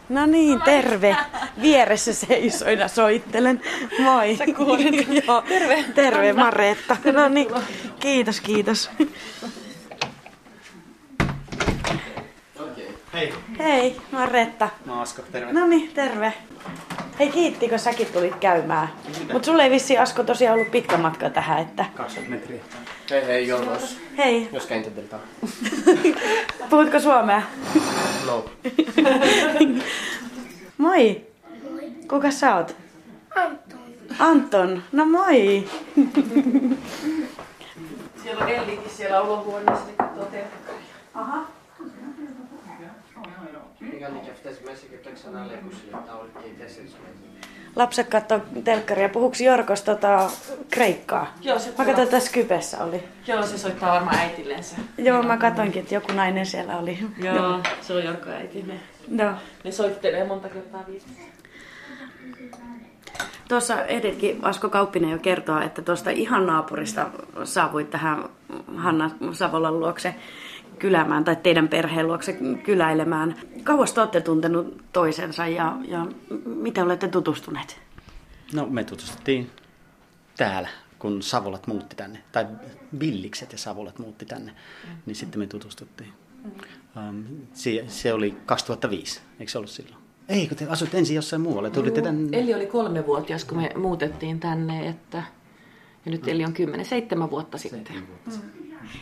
No 0.09 0.27
niin, 0.27 0.63
terve. 0.63 1.17
Vieressä 1.63 2.13
seisoina 2.13 2.89
soittelen. 2.89 3.61
Moi. 3.99 4.37
Sä 4.37 4.45
Joo. 5.27 5.43
Terve. 5.43 5.85
Terve, 5.95 6.33
Maretta. 6.33 6.97
No 7.13 7.29
niin, 7.29 7.49
kiitos, 8.01 8.41
kiitos. 8.41 8.91
Hei. 13.13 13.35
Hei, 13.59 14.01
mä 14.13 14.21
oon 14.21 14.29
Retta. 14.29 14.69
Mä 14.85 14.93
oon 14.93 15.03
Asko, 15.03 15.23
terve. 15.33 15.53
No 15.53 15.67
niin, 15.67 15.91
terve. 15.95 16.33
Hei, 17.19 17.31
kiitti, 17.31 17.69
kun 17.69 17.79
säkin 17.79 18.07
tulit 18.07 18.35
käymään. 18.35 18.89
Mutta 19.33 19.47
sulle 19.47 19.65
ei 19.65 19.71
vissi 19.71 19.99
Asko 19.99 20.23
tosiaan 20.25 20.55
ollut 20.55 20.71
pitkä 20.71 20.97
matka 20.97 21.31
tähän, 21.31 21.59
että... 21.59 21.85
20 21.95 22.37
metriä. 22.37 22.63
Hei 23.11 23.27
hei 23.27 23.49
Jonas, 23.49 23.97
Hei, 24.19 24.49
jos 24.53 24.67
käyn 24.67 24.85
tätä. 24.85 25.17
puhutko 26.71 27.01
suomea? 27.01 27.43
No. 28.27 28.45
Moi. 30.79 31.27
Kuka 32.09 32.31
sä 32.31 32.57
oot? 32.57 32.77
Anton. 33.37 33.79
Anton, 34.19 34.83
no 34.93 35.05
moi. 35.07 35.69
Siellä 38.23 38.45
on 38.45 38.51
Ellikin 38.51 38.91
siellä 38.91 39.21
olohuoneessa, 39.21 39.87
niin 39.87 39.97
katsoo 39.97 40.25
telkkaria. 40.25 40.81
Aha. 41.15 41.47
Tässä 46.59 46.81
Lapset 47.77 48.09
katsoo 48.09 48.41
telkkaria. 48.65 49.09
Puhuks 49.09 49.41
Jorkos 49.41 49.83
tota 49.83 50.31
kreikkaa? 50.71 51.35
Joo, 51.41 51.59
se 51.59 51.69
Mä 51.79 51.85
katsoin, 51.85 51.99
että 52.05 52.17
tässä 52.17 52.33
kypessä 52.33 52.85
oli. 52.85 53.03
Joo, 53.27 53.43
se 53.43 53.59
soittaa 53.59 53.95
varmaan 53.95 54.17
äitillensä. 54.19 54.77
Joo, 54.99 55.23
mä 55.23 55.37
katsoinkin, 55.37 55.83
että 55.83 55.95
joku 55.95 56.13
nainen 56.13 56.47
siellä 56.47 56.79
oli. 56.79 56.99
Joo, 57.19 57.61
se 57.81 57.93
on 57.93 58.05
Jorko 58.05 58.31
äiti. 58.31 58.63
Ne, 58.63 58.81
No. 59.25 59.33
ne 59.65 59.73
soittelee 59.73 60.25
monta 60.27 60.49
kertaa 60.49 60.85
viikossa. 60.87 61.23
Tuossa 63.49 63.85
ehditkin 63.85 64.39
Asko 64.43 64.69
Kauppinen 64.69 65.11
jo 65.11 65.19
kertoa, 65.19 65.63
että 65.63 65.83
tuosta 65.83 66.11
ihan 66.11 66.47
naapurista 66.47 67.11
saavuit 67.45 67.91
tähän 67.91 68.25
Hanna 68.77 69.11
Savolan 69.33 69.81
luokse 69.81 70.15
kylämään 70.83 71.25
tai 71.25 71.37
teidän 71.37 71.69
perheen 71.69 72.07
luokse 72.07 72.39
kyläilemään. 72.65 73.37
Kauas 73.65 73.93
te 73.93 74.01
olette 74.01 74.21
tuntenut 74.21 74.83
toisensa 74.93 75.47
ja, 75.47 75.77
ja 75.89 76.07
miten 76.45 76.85
olette 76.85 77.09
tutustuneet? 77.09 77.81
No 78.55 78.67
me 78.67 78.85
tutustuttiin 78.85 79.51
täällä, 80.37 80.69
kun 80.99 81.23
Savolat 81.23 81.67
muutti 81.67 81.97
tänne. 81.97 82.23
Tai 82.33 82.47
Villikset 83.01 83.53
ja 83.53 83.59
Savolat 83.59 83.99
muutti 83.99 84.25
tänne. 84.27 84.53
Niin 85.07 85.17
sitten 85.17 85.39
me 85.39 85.47
tutustuttiin. 85.47 86.13
Um, 87.09 87.25
se, 87.53 87.85
se 87.89 88.13
oli 88.13 88.35
2005, 88.47 89.21
eikö 89.41 89.53
se 89.53 89.59
ollut 89.59 89.71
silloin? 89.71 90.03
Ei, 90.29 90.49
kun 90.49 90.57
te 90.57 90.67
asuitte 90.69 90.99
ensin 90.99 91.17
jossain 91.17 91.43
muualla. 91.43 91.71
Tulitte 91.71 92.03
tänne... 92.03 92.39
Eli 92.39 92.55
oli 92.55 92.67
kolmevuotias, 92.67 93.45
kun 93.45 93.59
me 93.59 93.71
muutettiin 93.77 94.41
tänne, 94.41 94.89
että... 94.89 95.23
Ja 96.05 96.11
nyt 96.11 96.29
Eli 96.29 96.45
on 96.45 96.53
10, 96.53 96.87
seitsemän 96.87 97.31
vuotta 97.31 97.59
sitten. 97.59 97.95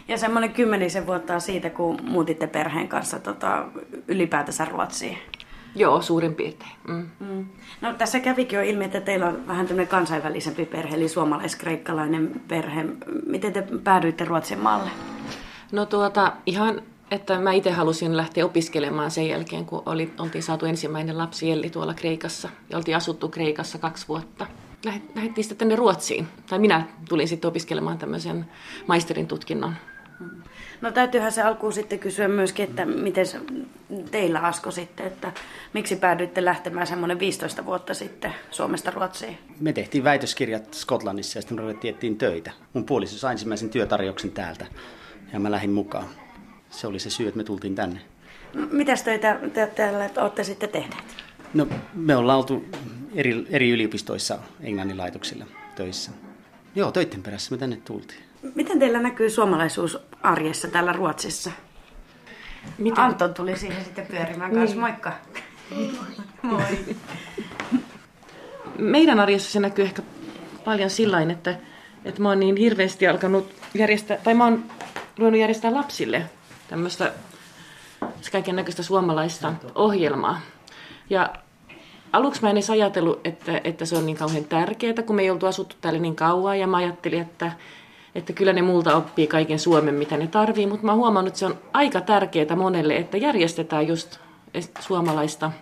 Ja 0.08 0.18
semmoinen 0.18 0.52
kymmenisen 0.52 1.06
vuotta 1.06 1.40
siitä, 1.40 1.70
kun 1.70 1.98
muutitte 2.02 2.46
perheen 2.46 2.88
kanssa 2.88 3.18
tota, 3.18 3.64
ylipäätänsä 4.08 4.64
Ruotsiin. 4.64 5.18
Joo, 5.74 6.02
suurin 6.02 6.34
piirtein. 6.34 6.70
Mm. 6.88 7.08
Mm. 7.20 7.46
No 7.80 7.92
tässä 7.92 8.20
kävikin 8.20 8.56
jo 8.56 8.62
ilmi, 8.62 8.84
että 8.84 9.00
teillä 9.00 9.26
on 9.26 9.46
vähän 9.46 9.66
tämmöinen 9.66 9.88
kansainvälisempi 9.88 10.66
perhe, 10.66 10.96
eli 10.96 11.08
suomalais-kreikkalainen 11.08 12.40
perhe. 12.48 12.84
Miten 13.26 13.52
te 13.52 13.64
päädyitte 13.84 14.24
Ruotsin 14.24 14.58
maalle? 14.58 14.90
No 15.72 15.86
tuota, 15.86 16.32
ihan, 16.46 16.82
että 17.10 17.38
mä 17.38 17.52
itse 17.52 17.70
halusin 17.70 18.16
lähteä 18.16 18.44
opiskelemaan 18.44 19.10
sen 19.10 19.28
jälkeen, 19.28 19.66
kun 19.66 19.82
oli, 19.86 20.12
oltiin 20.18 20.42
saatu 20.42 20.66
ensimmäinen 20.66 21.18
lapsi 21.18 21.50
Elli 21.50 21.70
tuolla 21.70 21.94
Kreikassa. 21.94 22.48
Ja 22.70 22.78
oltiin 22.78 22.96
asuttu 22.96 23.28
Kreikassa 23.28 23.78
kaksi 23.78 24.08
vuotta. 24.08 24.46
Lähdettiin 24.84 25.44
sitten 25.44 25.58
tänne 25.58 25.76
Ruotsiin. 25.76 26.28
Tai 26.48 26.58
minä 26.58 26.86
tulin 27.08 27.28
sitten 27.28 27.48
opiskelemaan 27.48 27.98
tämmöisen 27.98 28.46
maisterin 28.86 29.26
tutkinnon. 29.26 29.74
No 30.80 30.90
täytyyhän 30.90 31.32
se 31.32 31.42
alkuun 31.42 31.72
sitten 31.72 31.98
kysyä 31.98 32.28
myöskin, 32.28 32.68
että 32.68 32.84
miten 32.86 33.26
se 33.26 33.40
teillä 34.10 34.40
Asko 34.40 34.70
sitten, 34.70 35.06
että 35.06 35.32
miksi 35.72 35.96
päädyitte 35.96 36.44
lähtemään 36.44 36.86
semmoinen 36.86 37.18
15 37.18 37.66
vuotta 37.66 37.94
sitten 37.94 38.34
Suomesta 38.50 38.90
Ruotsiin? 38.90 39.38
Me 39.60 39.72
tehtiin 39.72 40.04
väitöskirjat 40.04 40.74
Skotlannissa 40.74 41.38
ja 41.38 41.42
sitten 41.42 41.56
me 41.56 41.72
ruvettiin 41.72 42.16
töitä. 42.16 42.50
Mun 42.72 42.84
puoliso 42.84 43.18
sai 43.18 43.32
ensimmäisen 43.32 43.70
työtarjouksen 43.70 44.30
täältä 44.30 44.66
ja 45.32 45.40
mä 45.40 45.50
lähdin 45.50 45.70
mukaan. 45.70 46.06
Se 46.70 46.86
oli 46.86 46.98
se 46.98 47.10
syy, 47.10 47.28
että 47.28 47.38
me 47.38 47.44
tultiin 47.44 47.74
tänne. 47.74 48.00
No, 48.54 48.66
Mitäs 48.70 49.02
töitä 49.02 49.40
te 49.52 49.66
täällä 49.66 50.10
olette 50.16 50.44
sitten 50.44 50.68
tehneet? 50.68 51.04
No, 51.54 51.66
me 51.94 52.16
ollaan 52.16 52.38
oltu 52.38 52.64
eri, 53.14 53.46
eri 53.50 53.70
yliopistoissa 53.70 54.38
Englannin 54.60 54.98
laitoksilla 54.98 55.46
töissä. 55.74 56.10
Joo, 56.74 56.92
töitten 56.92 57.22
perässä 57.22 57.54
me 57.54 57.58
tänne 57.58 57.76
tultiin. 57.76 58.20
Miten 58.54 58.78
teillä 58.78 59.00
näkyy 59.00 59.30
suomalaisuus 59.30 59.98
arjessa 60.22 60.68
täällä 60.68 60.92
Ruotsissa? 60.92 61.50
Miten? 62.78 63.04
Anton 63.04 63.34
tuli 63.34 63.56
siihen 63.56 63.84
sitten 63.84 64.06
pyörimään 64.06 64.54
kanssa. 64.54 64.76
Moikka. 64.76 65.12
Moi. 66.42 66.62
Meidän 68.78 69.20
arjessa 69.20 69.52
se 69.52 69.60
näkyy 69.60 69.84
ehkä 69.84 70.02
paljon 70.64 70.90
sillain, 70.90 71.30
että, 71.30 71.58
että 72.04 72.22
mä 72.22 72.28
oon 72.28 72.40
niin 72.40 72.56
hirveästi 72.56 73.06
alkanut 73.06 73.54
järjestää, 73.74 74.16
tai 74.16 74.34
mä 74.34 74.44
oon 74.44 74.64
ruvennut 75.18 75.40
järjestää 75.40 75.74
lapsille 75.74 76.22
tämmöistä 76.68 77.12
kaiken 78.32 78.56
näköistä 78.56 78.82
suomalaista 78.82 79.54
ohjelmaa. 79.74 80.40
Ja 81.10 81.34
aluksi 82.12 82.42
mä 82.42 82.50
en 82.50 82.56
edes 82.56 82.70
ajatellut, 82.70 83.20
että, 83.24 83.60
että 83.64 83.84
se 83.84 83.96
on 83.96 84.06
niin 84.06 84.16
kauhean 84.16 84.44
tärkeää, 84.44 85.02
kun 85.06 85.16
me 85.16 85.22
ei 85.22 85.30
oltu 85.30 85.46
asuttu 85.46 85.76
täällä 85.80 86.00
niin 86.00 86.16
kauan, 86.16 86.58
ja 86.58 86.66
mä 86.66 86.76
ajattelin, 86.76 87.20
että, 87.20 87.52
että 88.14 88.32
kyllä 88.32 88.52
ne 88.52 88.62
multa 88.62 88.96
oppii 88.96 89.26
kaiken 89.26 89.58
Suomen, 89.58 89.94
mitä 89.94 90.16
ne 90.16 90.26
tarvii, 90.26 90.66
mutta 90.66 90.86
mä 90.86 90.92
oon 90.92 90.98
huomannut, 90.98 91.28
että 91.28 91.38
se 91.38 91.46
on 91.46 91.58
aika 91.72 92.00
tärkeää 92.00 92.56
monelle, 92.56 92.96
että 92.96 93.16
järjestetään 93.16 93.88
just 93.88 94.18
suomalaista 94.80 95.52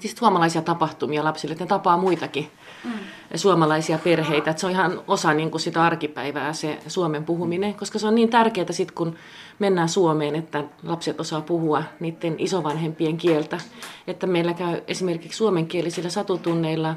siis 0.00 0.14
suomalaisia 0.16 0.62
tapahtumia 0.62 1.24
lapsille, 1.24 1.52
että 1.52 1.64
ne 1.64 1.68
tapaa 1.68 1.96
muitakin 1.96 2.50
mm. 2.84 2.90
suomalaisia 3.34 3.98
perheitä. 3.98 4.50
Että 4.50 4.60
se 4.60 4.66
on 4.66 4.72
ihan 4.72 5.00
osa 5.08 5.34
niin 5.34 5.50
kuin 5.50 5.60
sitä 5.60 5.82
arkipäivää 5.82 6.52
se 6.52 6.78
Suomen 6.86 7.24
puhuminen, 7.24 7.74
koska 7.74 7.98
se 7.98 8.06
on 8.06 8.14
niin 8.14 8.30
tärkeää 8.30 8.72
sitten, 8.72 8.94
kun 8.94 9.16
mennään 9.58 9.88
Suomeen, 9.88 10.36
että 10.36 10.64
lapset 10.82 11.20
osaa 11.20 11.40
puhua 11.40 11.82
niiden 12.00 12.34
isovanhempien 12.38 13.16
kieltä. 13.16 13.58
Että 14.06 14.26
meillä 14.26 14.54
käy 14.54 14.80
esimerkiksi 14.88 15.36
suomenkielisillä 15.36 16.10
satutunneilla 16.10 16.94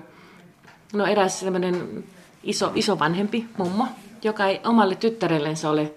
no 0.93 1.05
eräs 1.05 1.39
sellainen 1.39 2.03
iso, 2.43 2.71
isovanhempi 2.75 3.45
mummo, 3.57 3.87
joka 4.23 4.45
ei 4.45 4.61
omalle 4.65 4.95
tyttärellensä 4.95 5.69
ole 5.69 5.93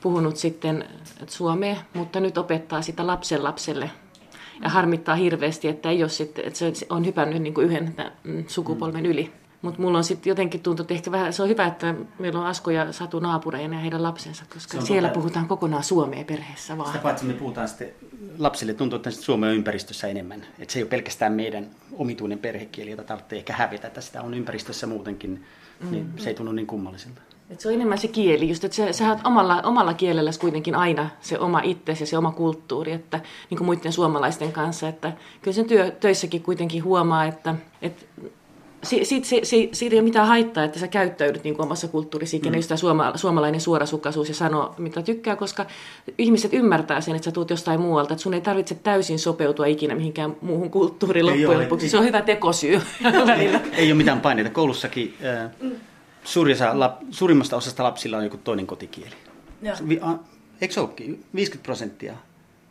puhunut 0.00 0.36
sitten 0.36 0.84
suomea, 1.26 1.76
mutta 1.94 2.20
nyt 2.20 2.38
opettaa 2.38 2.82
sitä 2.82 3.06
lapsen 3.06 3.44
lapselle 3.44 3.90
ja 4.62 4.68
harmittaa 4.68 5.14
hirveästi, 5.14 5.68
että 5.68 5.90
ei 5.90 6.02
ole 6.02 6.08
sitten, 6.08 6.44
että 6.44 6.58
se 6.58 6.86
on 6.90 7.06
hypännyt 7.06 7.42
niin 7.42 7.54
kuin 7.54 7.66
yhden 7.66 7.94
mm, 8.24 8.44
sukupolven 8.48 9.06
yli. 9.06 9.32
Mutta 9.62 9.82
mulla 9.82 9.98
on 9.98 10.04
sitten 10.04 10.30
jotenkin 10.30 10.60
tuntunut, 10.60 10.80
että 10.90 10.94
ehkä 10.94 11.12
vähän, 11.12 11.32
se 11.32 11.42
on 11.42 11.48
hyvä, 11.48 11.66
että 11.66 11.94
meillä 12.18 12.40
on 12.40 12.46
Asko 12.46 12.70
ja 12.70 12.92
Satu 12.92 13.20
naapureina 13.20 13.76
ja 13.76 13.80
heidän 13.80 14.02
lapsensa, 14.02 14.44
koska 14.54 14.80
siellä 14.80 15.08
totta. 15.08 15.20
puhutaan 15.20 15.48
kokonaan 15.48 15.84
suomea 15.84 16.24
perheessä 16.24 16.78
vaan. 16.78 16.88
Sitä 16.88 17.02
paitsi 17.02 17.24
me 17.24 17.32
puhutaan 17.32 17.68
sitten, 17.68 17.88
lapsille 18.38 18.74
tuntuu, 18.74 18.96
että 18.96 19.10
Suomen 19.10 19.50
on 19.50 19.56
ympäristössä 19.56 20.08
enemmän. 20.08 20.42
Että 20.58 20.72
se 20.72 20.78
ei 20.78 20.82
ole 20.82 20.90
pelkästään 20.90 21.32
meidän 21.32 21.66
omituinen 21.92 22.38
perhekieli, 22.38 22.90
jota 22.90 23.04
tarvitsee 23.04 23.38
ehkä 23.38 23.52
hävetä, 23.52 23.86
että 23.86 24.00
sitä 24.00 24.22
on 24.22 24.34
ympäristössä 24.34 24.86
muutenkin, 24.86 25.44
niin 25.90 26.12
se 26.16 26.28
ei 26.28 26.34
tunnu 26.34 26.52
niin 26.52 26.66
kummalliselta. 26.66 27.20
Et 27.50 27.60
se 27.60 27.68
on 27.68 27.74
enemmän 27.74 27.98
se 27.98 28.08
kieli, 28.08 28.48
just 28.48 28.64
että 28.64 28.74
se, 28.76 28.92
sä 28.92 29.08
oot 29.08 29.18
omalla, 29.24 29.62
omalla 29.64 29.94
kielellä 29.94 30.30
kuitenkin 30.40 30.74
aina 30.74 31.10
se 31.20 31.38
oma 31.38 31.60
itsesi 31.64 32.02
ja 32.02 32.06
se 32.06 32.18
oma 32.18 32.32
kulttuuri, 32.32 32.92
että 32.92 33.20
niin 33.50 33.58
kuin 33.58 33.66
muiden 33.66 33.92
suomalaisten 33.92 34.52
kanssa, 34.52 34.88
että 34.88 35.12
kyllä 35.42 35.54
sen 35.54 35.64
työ, 35.66 35.90
töissäkin 35.90 36.42
kuitenkin 36.42 36.84
huomaa, 36.84 37.24
että, 37.24 37.54
että 37.82 38.02
si- 38.82 39.04
siitä, 39.04 39.26
si- 39.26 39.40
si- 39.42 39.68
siitä 39.72 39.94
ei 39.94 39.98
ole 40.00 40.04
mitään 40.04 40.26
haittaa, 40.28 40.64
että 40.64 40.78
sä 40.78 40.88
käyttäydyt 40.88 41.44
niin 41.44 41.56
kuin 41.56 41.66
omassa 41.66 41.88
kulttuurisi 41.88 42.36
ikinä, 42.36 42.52
mm. 42.52 42.58
just 42.58 42.68
tämä 42.68 42.76
suoma, 42.78 43.12
suomalainen 43.14 43.60
suorasukaisuus 43.60 44.28
ja 44.28 44.34
sanoo, 44.34 44.74
mitä 44.78 45.02
tykkää, 45.02 45.36
koska 45.36 45.66
ihmiset 46.18 46.52
ymmärtää 46.54 47.00
sen, 47.00 47.14
että 47.16 47.24
sä 47.24 47.32
tuut 47.32 47.50
jostain 47.50 47.80
muualta, 47.80 48.12
että 48.14 48.22
sun 48.22 48.34
ei 48.34 48.40
tarvitse 48.40 48.74
täysin 48.74 49.18
sopeutua 49.18 49.66
ikinä 49.66 49.94
mihinkään 49.94 50.36
muuhun 50.40 50.70
kulttuuriin 50.70 51.28
Ei 51.28 51.38
loppujen 51.46 51.60
lopuksi. 51.62 51.86
ei- 51.86 51.90
Se 51.90 51.98
on 51.98 52.04
hyvä 52.04 52.22
tekosyy 52.22 52.80
välillä. 53.26 53.60
Ei 53.72 53.86
ole 53.92 53.96
mitään 53.96 54.20
paineita. 54.20 54.50
Koulussakin 54.50 55.14
äh, 55.24 55.50
suuri 56.24 56.52
osa, 56.52 56.78
lap, 56.78 57.00
suurimmasta 57.10 57.56
osasta 57.56 57.82
lapsilla 57.82 58.16
on 58.16 58.24
joku 58.24 58.36
toinen 58.36 58.66
kotikieli. 58.66 59.14
Joo. 59.62 59.76
Vi, 59.88 59.98
a, 60.02 60.14
eikö 60.60 60.74
se 60.74 60.80
olekin? 60.80 61.24
50 61.34 61.64
prosenttia. 61.64 62.14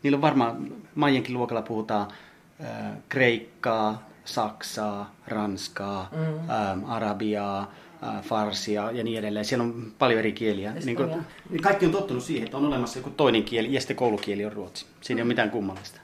Niillä 0.04 0.16
on 0.16 0.22
varmaan, 0.22 0.72
Maijenkin 0.96 1.34
luokalla 1.34 1.62
puhutaan 1.62 2.08
äh, 2.64 2.92
kreikkaa, 3.10 4.10
saksaa, 4.26 5.16
ranskaa, 5.28 6.10
mm. 6.12 6.50
äh, 6.50 6.92
arabiaa, 6.92 7.72
äh, 8.04 8.24
farsia 8.24 8.92
ja 8.92 9.04
niin 9.04 9.20
edelleen. 9.20 9.46
Siellä 9.46 9.64
on 9.64 9.92
paljon 10.00 10.20
eri 10.20 10.32
kieliä. 10.32 10.74
Niin 10.86 10.98
kuin, 10.98 11.10
niin 11.50 11.62
kaikki 11.62 11.86
on 11.86 11.92
tottunut 11.92 12.24
siihen, 12.24 12.46
että 12.46 12.58
on 12.58 12.66
olemassa 12.66 13.00
joku 13.00 13.10
toinen 13.10 13.44
kieli 13.44 13.74
ja 13.74 13.82
sitten 13.82 13.98
koulukieli 13.98 14.46
on 14.46 14.54
ruotsi. 14.54 14.86
Siinä 15.02 15.20
ei 15.20 15.24
ole 15.24 15.28
mitään 15.28 15.52
kummallista. 15.52 16.02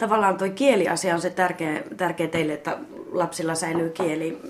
Tavallaan 0.00 0.38
tuo 0.38 0.48
kieliasia 0.54 1.14
on 1.14 1.20
se 1.20 1.30
tärkeä, 1.30 1.82
tärkeä 1.96 2.28
teille, 2.28 2.52
että 2.52 2.78
lapsilla 3.12 3.54
säilyy 3.54 3.90
kieli. 3.90 4.40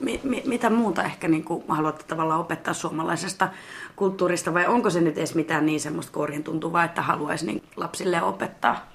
Mi, 0.00 0.20
mi, 0.22 0.42
mitä 0.46 0.70
muuta 0.70 1.02
ehkä 1.02 1.28
niin 1.28 1.44
kuin 1.44 1.64
haluatte 1.68 2.04
tavallaan 2.04 2.40
opettaa 2.40 2.74
suomalaisesta 2.74 3.48
kulttuurista 3.96 4.54
vai 4.54 4.66
onko 4.66 4.90
se 4.90 5.00
nyt 5.00 5.18
edes 5.18 5.34
mitään 5.34 5.66
niin 5.66 5.80
semmoista 5.80 6.12
kourien 6.12 6.44
tuntuvaa, 6.44 6.84
että 6.84 7.02
haluaisi 7.02 7.46
niin 7.46 7.62
lapsille 7.76 8.22
opettaa? 8.22 8.88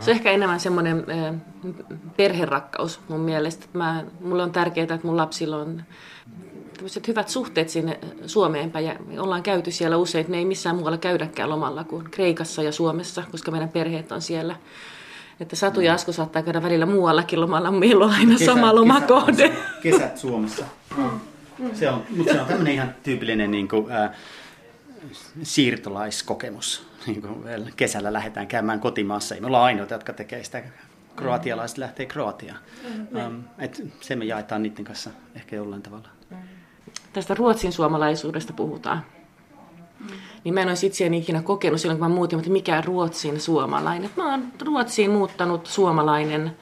Se 0.00 0.10
on 0.10 0.16
ehkä 0.16 0.30
enemmän 0.30 0.60
semmoinen 0.60 1.06
perherakkaus 2.16 3.00
mun 3.08 3.20
mielestä. 3.20 3.66
Mä, 3.72 4.04
mulle 4.20 4.42
on 4.42 4.52
tärkeää, 4.52 4.84
että 4.94 5.06
mun 5.06 5.16
lapsilla 5.16 5.56
on 5.56 5.82
hyvät 7.06 7.28
suhteet 7.28 7.68
sinne 7.68 8.00
Suomeen 8.26 8.70
päin. 8.70 8.86
Ja 8.86 8.96
me 9.06 9.20
ollaan 9.20 9.42
käyty 9.42 9.70
siellä 9.70 9.96
usein, 9.96 10.26
ne 10.28 10.38
ei 10.38 10.44
missään 10.44 10.76
muualla 10.76 10.98
käydäkään 10.98 11.50
lomalla 11.50 11.84
kuin 11.84 12.10
Kreikassa 12.10 12.62
ja 12.62 12.72
Suomessa, 12.72 13.22
koska 13.30 13.50
meidän 13.50 13.68
perheet 13.68 14.12
on 14.12 14.22
siellä. 14.22 14.56
Että 15.40 15.56
Satu 15.56 15.80
ja 15.80 15.94
Asko 15.94 16.12
saattaa 16.12 16.42
käydä 16.42 16.62
välillä 16.62 16.86
muuallakin 16.86 17.40
lomalla, 17.40 17.70
meillä 17.70 18.04
on 18.04 18.12
aina 18.12 18.32
kesä, 18.32 18.44
sama 18.44 18.74
lomakohde. 18.74 19.48
Kesät, 19.48 19.80
kesät 19.82 20.18
Suomessa. 20.18 20.64
Se 21.74 21.90
on, 21.90 22.02
mutta 22.16 22.32
se 22.32 22.40
on 22.40 22.46
tämmöinen 22.46 22.74
ihan 22.74 22.94
tyypillinen 23.02 23.50
niin 23.50 23.68
kuin, 23.68 23.92
äh, 23.92 24.10
siirtolaiskokemus. 25.42 26.86
Niin 27.06 27.22
kuin 27.22 27.72
kesällä 27.76 28.12
lähdetään 28.12 28.46
käymään 28.46 28.80
kotimaassa. 28.80 29.34
Ei 29.34 29.40
me 29.40 29.46
olla 29.46 29.64
ainoita, 29.64 29.94
jotka 29.94 30.12
tekee 30.12 30.44
sitä. 30.44 30.62
Kroatialaiset 31.16 31.78
lähtee 31.78 32.06
Kroatiaan. 32.06 32.58
Um, 33.26 33.44
et 33.58 33.82
se 34.00 34.16
me 34.16 34.24
jaetaan 34.24 34.62
niiden 34.62 34.84
kanssa 34.84 35.10
ehkä 35.34 35.56
jollain 35.56 35.82
tavalla. 35.82 36.08
Tästä 37.12 37.34
ruotsin 37.34 37.72
suomalaisuudesta 37.72 38.52
puhutaan. 38.52 39.04
Niin 40.44 40.54
mä 40.54 40.60
en 40.60 40.68
olisi 40.68 40.86
itseäni 40.86 41.18
ikinä 41.18 41.42
kokenut 41.42 41.80
silloin, 41.80 41.98
kun 41.98 42.08
mä 42.08 42.14
muutin, 42.14 42.38
mutta 42.38 42.52
mikä 42.52 42.80
Ruotsin 42.80 43.40
suomalainen. 43.40 44.10
Mä 44.16 44.30
oon 44.30 44.44
Ruotsiin 44.64 45.10
muuttanut 45.10 45.66
suomalainen 45.66 46.56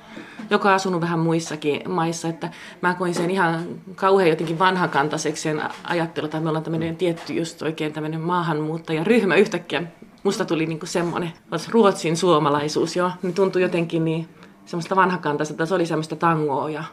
joka 0.51 0.69
on 0.69 0.75
asunut 0.75 1.01
vähän 1.01 1.19
muissakin 1.19 1.91
maissa, 1.91 2.29
että 2.29 2.51
mä 2.81 2.95
koin 2.95 3.15
sen 3.15 3.31
ihan 3.31 3.67
kauhean 3.95 4.31
jotenkin 4.31 4.59
vanhakantaiseksi 4.59 5.43
sen 5.43 5.63
ajattelu, 5.85 6.25
että 6.25 6.41
me 6.41 6.49
ollaan 6.49 6.65
tämmöinen 6.65 6.97
tietty 6.97 7.33
just 7.33 7.63
oikein 7.63 7.93
tämmöinen 7.93 8.21
maahanmuuttajaryhmä 8.21 9.35
yhtäkkiä. 9.35 9.83
Musta 10.23 10.45
tuli 10.45 10.67
niinku 10.67 10.87
semmoinen, 10.87 11.33
Ruotsin 11.71 12.17
suomalaisuus 12.17 12.97
jo, 12.97 13.11
niin 13.23 13.35
tuntui 13.35 13.63
jotenkin 13.63 14.05
niin 14.05 14.29
semmoista 14.67 14.97
vanhakantaiselta, 14.97 15.67
se 15.67 15.75
oli 15.75 15.87
semmoista 15.87 16.17
tangoa 16.17 16.71
ja 16.71 16.85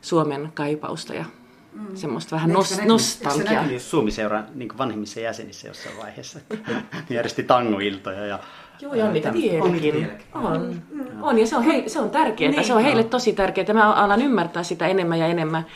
Suomen 0.00 0.52
kaipausta 0.54 1.14
ja 1.14 1.24
Mm. 1.72 1.96
Semmoista 1.96 2.36
vähän 2.36 2.50
nos- 2.50 2.84
nostalgiaa. 2.84 3.62
Eikö 3.62 3.78
se 3.78 3.84
Suomi-seuran 3.88 4.46
niin 4.54 4.78
vanhemmissa 4.78 5.20
jäsenissä 5.20 5.68
jossain 5.68 5.96
vaiheessa? 5.98 6.40
järjesti 7.10 7.42
tangoiltoja 7.42 8.26
ja 8.26 8.38
Joo, 8.82 8.94
ja 8.94 9.04
on 9.04 9.12
niitä 9.12 9.32
vieläkin. 9.32 10.26
On, 10.34 10.82
on, 11.22 11.38
ja 11.38 11.46
se 11.46 11.56
on, 11.56 11.62
hei, 11.62 11.88
se 11.88 12.00
on 12.00 12.10
tärkeää. 12.10 12.50
Niin. 12.50 12.64
Se 12.64 12.74
on 12.74 12.82
heille 12.82 13.04
tosi 13.04 13.32
tärkeää. 13.32 13.74
Mä 13.74 13.92
alan 13.92 14.22
ymmärtää 14.22 14.62
sitä 14.62 14.86
enemmän 14.86 15.18
ja 15.18 15.26
enemmän. 15.26 15.66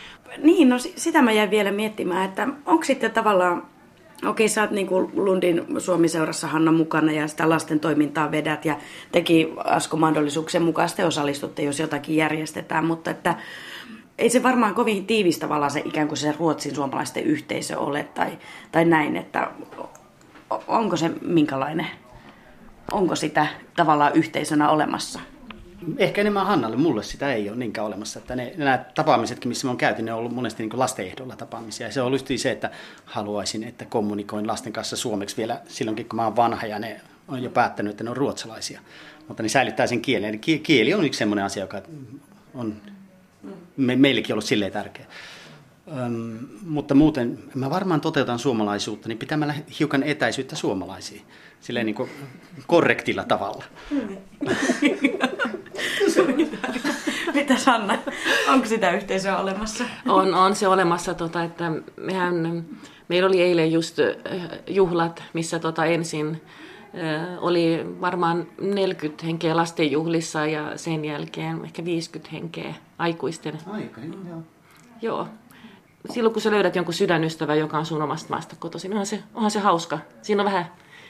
Niin, 0.42 0.68
no 0.68 0.78
sitä 0.78 1.22
mä 1.22 1.32
jäin 1.32 1.50
vielä 1.50 1.72
miettimään, 1.72 2.24
että 2.24 2.48
onko 2.66 2.84
sitten 2.84 3.10
tavallaan 3.10 3.62
Okei, 4.26 4.48
sä 4.48 4.62
oot 4.62 4.70
niin 4.70 4.86
kuin 4.86 5.10
Lundin 5.14 5.64
Suomi-seurassa 5.78 6.46
Hanna 6.46 6.72
mukana 6.72 7.12
ja 7.12 7.28
sitä 7.28 7.48
lasten 7.48 7.80
toimintaa 7.80 8.30
vedät 8.30 8.64
ja 8.64 8.76
teki 9.12 9.52
Asko 9.64 9.96
mahdollisuuksien 9.96 10.62
mukaan 10.62 10.88
sitten 10.88 11.06
osallistutte, 11.06 11.62
jos 11.62 11.80
jotakin 11.80 12.16
järjestetään, 12.16 12.84
mutta 12.84 13.10
että 13.10 13.34
ei 14.18 14.30
se 14.30 14.42
varmaan 14.42 14.74
kovin 14.74 15.06
tiivistä 15.06 15.46
tavallaan 15.46 15.70
se 15.70 15.82
ikään 15.84 16.08
kuin 16.08 16.18
se 16.18 16.34
Ruotsin 16.38 16.74
suomalaisten 16.74 17.24
yhteisö 17.24 17.78
ole 17.78 18.04
tai, 18.14 18.38
tai 18.72 18.84
näin, 18.84 19.16
että 19.16 19.50
onko 20.68 20.96
se 20.96 21.10
minkälainen? 21.22 21.86
onko 22.92 23.16
sitä 23.16 23.46
tavallaan 23.76 24.12
yhteisönä 24.14 24.70
olemassa? 24.70 25.20
Ehkä 25.98 26.20
enemmän 26.20 26.46
Hannalle, 26.46 26.76
mulle 26.76 27.02
sitä 27.02 27.32
ei 27.32 27.48
ole 27.48 27.56
niinkään 27.56 27.86
olemassa. 27.86 28.18
Että 28.18 28.36
ne, 28.36 28.54
nämä 28.56 28.84
tapaamisetkin, 28.94 29.48
missä 29.48 29.66
me 29.66 29.70
on 29.70 29.76
käyty, 29.76 30.02
ne 30.02 30.12
on 30.12 30.18
ollut 30.18 30.34
monesti 30.34 30.62
niin 30.62 30.78
lastenehdolla 30.78 31.36
tapaamisia. 31.36 31.86
Ja 31.86 31.92
se 31.92 32.00
on 32.00 32.06
ollut 32.06 32.28
se, 32.36 32.50
että 32.50 32.70
haluaisin, 33.04 33.64
että 33.64 33.84
kommunikoin 33.84 34.46
lasten 34.46 34.72
kanssa 34.72 34.96
suomeksi 34.96 35.36
vielä 35.36 35.60
silloinkin, 35.68 36.08
kun 36.08 36.16
mä 36.16 36.24
oon 36.24 36.36
vanha 36.36 36.66
ja 36.66 36.78
ne 36.78 37.00
on 37.28 37.42
jo 37.42 37.50
päättänyt, 37.50 37.90
että 37.90 38.04
ne 38.04 38.10
on 38.10 38.16
ruotsalaisia. 38.16 38.80
Mutta 39.28 39.42
ne 39.42 39.48
säilyttää 39.48 39.86
sen 39.86 40.00
kielen. 40.00 40.28
Eli 40.28 40.38
kieli 40.58 40.94
on 40.94 41.04
yksi 41.04 41.18
sellainen 41.18 41.44
asia, 41.44 41.62
joka 41.62 41.82
on 42.54 42.76
me, 43.76 43.96
meillekin 43.96 44.32
ollut 44.32 44.44
silleen 44.44 44.72
tärkeä. 44.72 45.06
Öm, 45.98 46.38
mutta 46.62 46.94
muuten 46.94 47.38
mä 47.54 47.70
varmaan 47.70 48.00
toteutan 48.00 48.38
suomalaisuutta 48.38 49.08
niin 49.08 49.18
pitämällä 49.18 49.54
hiukan 49.78 50.02
etäisyyttä 50.02 50.56
suomalaisiin 50.56 51.22
silleen 51.60 51.86
niin 51.86 51.96
kuin 51.96 52.10
korrektilla 52.66 53.24
tavalla. 53.24 53.64
Mitä 57.34 57.56
Sanna, 57.56 57.98
onko 58.48 58.66
sitä 58.66 58.90
yhteisöä 58.90 59.38
olemassa? 59.38 59.84
On, 60.08 60.34
on 60.34 60.54
se 60.54 60.68
olemassa. 60.68 61.14
Tota, 61.14 61.44
että 61.44 61.72
mehän, 61.96 62.64
meillä 63.08 63.28
oli 63.28 63.42
eilen 63.42 63.72
just 63.72 63.98
juhlat, 64.66 65.22
missä 65.32 65.58
tota 65.58 65.84
ensin 65.84 66.42
oli 67.40 67.86
varmaan 68.00 68.46
40 68.60 69.26
henkeä 69.26 69.56
lastenjuhlissa 69.56 70.46
ja 70.46 70.78
sen 70.78 71.04
jälkeen 71.04 71.64
ehkä 71.64 71.84
50 71.84 72.30
henkeä 72.32 72.74
aikuisten. 72.98 73.58
Aika, 73.66 74.00
joo. 74.28 74.42
Joo. 75.02 75.28
Silloin 76.10 76.32
kun 76.32 76.42
sä 76.42 76.50
löydät 76.50 76.76
jonkun 76.76 76.94
sydänystävän, 76.94 77.58
joka 77.58 77.78
on 77.78 77.86
sun 77.86 78.02
omasta 78.02 78.30
maasta 78.30 78.56
kotoisin, 78.58 78.92
onhan 78.92 79.06
se, 79.06 79.22
onhan 79.34 79.50
se 79.50 79.58
hauska. 79.58 79.98
Siinä 80.22 80.42
on 80.42 80.46
vähän 80.46 80.66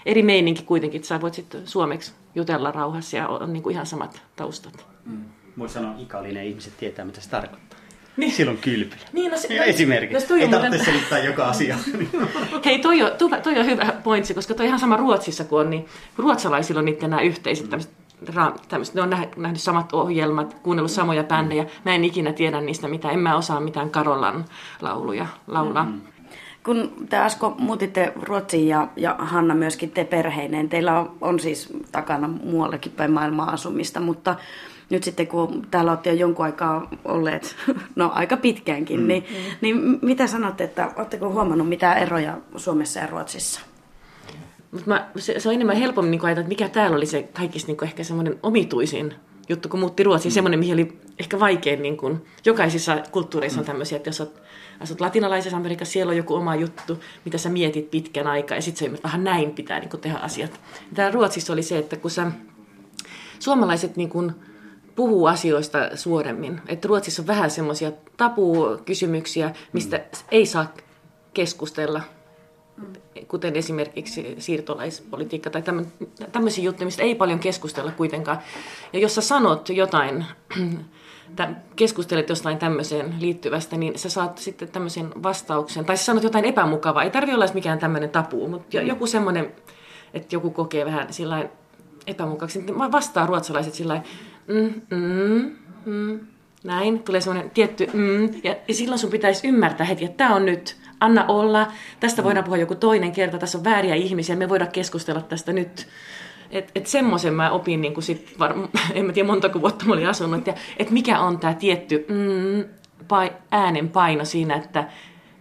eri 0.07 0.23
meininki 0.23 0.62
kuitenkin, 0.62 0.99
että 0.99 1.09
sä 1.09 1.20
voit 1.20 1.35
sitten 1.35 1.66
suomeksi 1.66 2.12
jutella 2.35 2.73
rauhassa 2.73 3.16
ja 3.16 3.29
on 3.29 3.53
niin 3.53 3.62
kuin 3.62 3.73
ihan 3.73 3.87
samat 3.87 4.23
taustat. 4.37 4.87
Mm. 5.05 5.25
Voi 5.59 5.68
sanoa, 5.68 5.94
ikallinen 5.99 6.44
ihmiset 6.44 6.77
tietää, 6.77 7.05
mitä 7.05 7.20
se 7.20 7.31
tarkoittaa. 7.31 7.79
Niin. 8.16 8.33
Silloin 8.33 8.59
kylpylä. 8.59 9.03
Niin, 9.12 9.31
no, 9.31 9.37
ja 9.51 9.64
esimerkiksi. 9.64 10.27
No, 10.29 10.37
Ei 10.37 10.49
tarvitse 10.49 10.68
muuten... 10.68 10.85
selittää 10.85 11.18
joka 11.18 11.49
asia. 11.49 11.79
Hei, 12.64 12.79
toi 12.79 13.03
on, 13.03 13.11
toi, 13.18 13.31
toi 13.42 13.59
on 13.59 13.66
hyvä 13.66 13.92
pointsi, 14.05 14.35
koska 14.35 14.55
toi 14.55 14.66
ihan 14.66 14.81
sama 14.81 14.97
Ruotsissa 14.97 15.44
kuin 15.44 15.61
on, 15.61 15.70
niin 15.70 15.87
ruotsalaisilla 16.16 16.79
on 16.79 16.85
niiden 16.85 17.11
nämä 17.11 17.23
yhteiset 17.23 17.70
tämmöiset 17.70 17.92
tämmöset, 18.68 18.94
ne 18.94 19.03
on 19.03 19.11
nähnyt 19.37 19.61
samat 19.61 19.92
ohjelmat, 19.92 20.55
kuunnellut 20.55 20.90
samoja 20.90 21.24
bändejä. 21.24 21.66
Mä 21.85 21.94
en 21.94 22.05
ikinä 22.05 22.33
tiedä 22.33 22.61
niistä 22.61 22.88
mitään. 22.88 23.14
En 23.14 23.20
mä 23.20 23.37
osaa 23.37 23.61
mitään 23.61 23.90
Karolan 23.90 24.44
lauluja 24.81 25.27
laulaa. 25.46 25.85
Mm-hmm. 25.85 26.00
Kun 26.64 26.92
te 27.09 27.18
Asko 27.18 27.55
muutitte 27.59 28.12
Ruotsiin 28.22 28.68
ja, 28.68 28.88
ja 28.96 29.16
Hanna 29.18 29.55
myöskin 29.55 29.90
te 29.90 30.05
perheineen, 30.05 30.68
teillä 30.68 31.00
on, 31.00 31.16
on 31.20 31.40
siis 31.40 31.72
takana 31.92 32.29
muuallekin 32.29 32.92
päin 32.92 33.12
maailmaa 33.12 33.50
asumista, 33.50 34.00
mutta 34.00 34.37
nyt 34.90 35.03
sitten 35.03 35.27
kun 35.27 35.66
täällä 35.70 35.90
olette 35.90 36.11
jo 36.11 36.16
jonkun 36.16 36.44
aikaa 36.44 36.90
olleet, 37.05 37.57
no 37.96 38.11
aika 38.14 38.37
pitkäänkin, 38.37 39.00
mm. 39.00 39.07
niin, 39.07 39.24
niin 39.61 39.98
mitä 40.03 40.27
sanotte, 40.27 40.64
että 40.64 40.90
oletteko 40.96 41.31
huomannut 41.31 41.68
mitä 41.68 41.94
eroja 41.94 42.37
Suomessa 42.57 43.00
ja 43.00 43.07
Ruotsissa? 43.07 43.61
Mut 44.74 44.87
mä, 44.87 45.10
se, 45.16 45.40
se 45.40 45.48
on 45.48 45.54
enemmän 45.54 45.76
helpommin 45.76 46.10
niin 46.10 46.24
ajatella, 46.24 46.40
että 46.40 46.48
mikä 46.48 46.68
täällä 46.68 46.96
oli 46.96 47.06
se 47.06 47.22
kaikista 47.22 47.72
niin 47.72 47.84
ehkä 47.84 48.04
semmoinen 48.04 48.38
omituisin 48.42 49.14
juttu, 49.48 49.68
kun 49.68 49.80
muutti 49.80 50.02
Ruotsiin. 50.02 50.32
Mm. 50.32 50.34
Semmoinen, 50.34 50.58
mihin 50.58 50.74
oli 50.74 50.98
ehkä 51.18 51.40
vaikein, 51.40 51.82
niin 51.82 51.96
kuin, 51.96 52.24
jokaisissa 52.44 53.02
kulttuureissa 53.10 53.60
on 53.60 53.66
tämmöisiä, 53.66 53.96
että 53.96 54.08
jos 54.08 54.20
olet 54.20 54.42
asut 54.80 55.00
latinalaisessa 55.00 55.56
Amerikassa, 55.56 55.92
siellä 55.92 56.10
on 56.10 56.16
joku 56.16 56.34
oma 56.34 56.54
juttu, 56.54 56.98
mitä 57.24 57.38
sä 57.38 57.48
mietit 57.48 57.90
pitkän 57.90 58.26
aikaa, 58.26 58.56
ja 58.56 58.62
sitten 58.62 58.90
se, 58.90 59.02
vähän 59.02 59.24
näin 59.24 59.50
pitää 59.50 59.80
niin 59.80 59.90
kuin, 59.90 60.00
tehdä 60.00 60.18
asiat. 60.18 60.60
Täällä 60.94 61.14
Ruotsissa 61.14 61.52
oli 61.52 61.62
se, 61.62 61.78
että 61.78 61.96
kun 61.96 62.10
sä, 62.10 62.32
suomalaiset 63.38 63.96
niin 63.96 64.08
kuin, 64.08 64.32
puhuu 64.94 65.26
asioista 65.26 65.78
suoremmin. 65.96 66.60
Että 66.68 66.88
Ruotsissa 66.88 67.22
on 67.22 67.26
vähän 67.26 67.50
semmoisia 67.50 67.92
tabukysymyksiä, 68.16 69.50
mistä 69.72 69.96
mm. 69.96 70.04
ei 70.30 70.46
saa 70.46 70.74
keskustella 71.34 72.00
kuten 73.28 73.56
esimerkiksi 73.56 74.34
siirtolaispolitiikka 74.38 75.50
tai 75.50 75.62
tämmöisiä 76.32 76.64
juttuja, 76.64 76.84
mistä 76.84 77.02
ei 77.02 77.14
paljon 77.14 77.38
keskustella 77.38 77.92
kuitenkaan. 77.92 78.38
Ja 78.92 78.98
jos 78.98 79.14
sä 79.14 79.20
sanot 79.20 79.68
jotain, 79.68 80.24
keskustelet 81.76 82.28
jostain 82.28 82.58
tämmöiseen 82.58 83.14
liittyvästä, 83.20 83.76
niin 83.76 83.98
sä 83.98 84.10
saat 84.10 84.38
sitten 84.38 84.68
tämmöisen 84.68 85.22
vastauksen, 85.22 85.84
tai 85.84 85.96
sä 85.96 86.04
sanot 86.04 86.22
jotain 86.22 86.44
epämukavaa, 86.44 87.02
ei 87.02 87.10
tarvitse 87.10 87.34
olla 87.34 87.46
mikään 87.54 87.78
tämmöinen 87.78 88.10
tapu, 88.10 88.48
mutta 88.48 88.76
joku 88.76 89.06
semmoinen, 89.06 89.52
että 90.14 90.37
joku 90.37 90.50
kokee 90.50 90.84
vähän 90.84 91.12
sillä 91.12 91.48
epämukavaksi, 92.06 92.62
niin 92.62 92.92
vastaa 92.92 93.26
ruotsalaiset 93.26 93.74
sillä 93.74 94.02
mm, 94.48 94.80
mm, 94.90 95.56
mm, 95.84 96.20
näin, 96.64 97.02
tulee 97.02 97.20
semmoinen 97.20 97.50
tietty 97.50 97.87
mm, 97.92 98.28
ja 98.44 98.74
silloin 98.74 98.98
sun 98.98 99.10
pitäisi 99.10 99.48
ymmärtää 99.48 99.87
heti, 99.87 100.04
että 100.04 100.16
tämä 100.16 100.34
on 100.34 100.46
nyt 100.46 100.76
anna 101.05 101.25
olla, 101.29 101.67
tästä 102.01 102.23
mm. 102.23 102.25
voidaan 102.25 102.45
puhua 102.45 102.57
joku 102.57 102.75
toinen 102.75 103.12
kerta, 103.12 103.38
tässä 103.38 103.59
on 103.59 103.64
vääriä 103.64 103.95
ihmisiä, 103.95 104.37
me 104.37 104.49
voidaan 104.49 104.73
keskustella 104.73 105.23
tästä 105.23 105.53
nyt. 105.53 105.87
Että 106.51 106.73
et 106.75 106.87
semmoisen 106.87 107.35
mä 107.35 107.51
opin, 107.51 107.81
niin 107.81 107.95
kuin 107.95 108.05
sit 108.05 108.35
var, 108.38 108.55
en 108.95 109.05
mä 109.05 109.12
tiedä 109.12 109.27
montako 109.27 109.61
vuotta 109.61 109.85
mä 109.85 109.93
olin 109.93 110.09
asunut, 110.09 110.38
että 110.38 110.61
et 110.77 110.90
mikä 110.90 111.21
on 111.21 111.38
tämä 111.38 111.55
tietty 111.55 112.07
mm, 112.09 112.64
pai, 113.09 113.33
äänen 113.51 113.88
paino 113.88 114.25
siinä, 114.25 114.55
että 114.55 114.85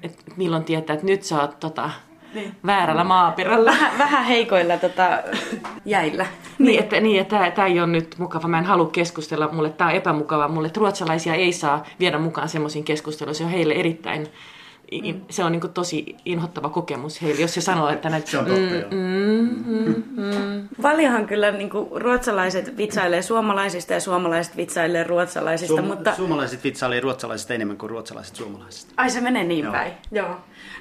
et 0.04 0.24
milloin 0.38 0.64
tietää, 0.64 0.94
että 0.94 1.06
nyt 1.06 1.24
sä 1.24 1.42
oot 1.42 1.60
tota, 1.60 1.90
niin. 2.34 2.56
väärällä 2.66 3.04
maaperällä. 3.04 3.72
Vähän, 3.72 3.98
vähän 3.98 4.26
heikoilla 4.26 4.78
tota, 4.78 5.10
jäillä. 5.86 6.26
niin, 6.60 6.80
että, 6.80 7.00
niin, 7.00 7.22
että 7.22 7.52
tämä 7.52 7.68
ei 7.68 7.80
ole 7.80 7.88
nyt 7.88 8.16
mukava. 8.18 8.48
Mä 8.48 8.60
en 8.60 8.66
halua 8.66 8.90
keskustella. 8.90 9.50
Mulle 9.52 9.70
tämä 9.70 9.90
on 9.90 9.96
epämukava. 9.96 10.48
Mulle 10.48 10.68
että 10.68 10.80
ruotsalaisia 10.80 11.36
ei 11.36 11.54
saa 11.54 11.86
viedä 12.00 12.18
mukaan 12.18 12.50
semmoisiin 12.50 12.86
keskusteluihin. 12.86 13.38
Se 13.38 13.44
on 13.44 13.50
heille 13.50 13.74
erittäin 13.74 14.28
in, 14.92 15.26
se 15.30 15.44
on 15.44 15.52
niin 15.52 15.62
kuin 15.62 15.74
tosi 15.74 16.16
inhottava 16.26 16.70
kokemus 16.70 17.22
heille, 17.22 17.42
jos 17.42 17.54
se 17.54 17.62
sanoo, 17.62 17.90
että 17.90 18.10
näin, 18.10 18.24
Se 18.28 18.38
on 18.38 18.46
totta, 18.46 18.62
joo. 18.62 18.92
mm, 18.92 19.64
mm, 19.66 20.04
mm. 20.16 20.68
Paljonhan 20.82 21.28
kyllä 21.28 21.52
niin 21.52 21.70
kuin, 21.70 21.88
ruotsalaiset 22.02 22.78
vitsailee 22.78 23.22
suomalaisista 23.22 23.94
ja 23.94 24.00
suomalaiset 24.00 24.58
vitsailee 24.58 25.04
ruotsalaisista, 25.04 25.76
Suom- 25.76 25.86
mutta... 25.86 26.16
Suomalaiset 26.16 26.64
vitsailee 26.64 27.00
ruotsalaisista 27.00 27.54
enemmän 27.54 27.78
kuin 27.78 27.90
ruotsalaiset 27.90 28.36
suomalaisista. 28.36 28.94
Ai 28.98 29.10
se 29.10 29.22
menee 29.22 29.44
niin 29.44 29.64
Joo. 29.64 29.74
päin, 29.74 29.94
joo. 30.12 30.36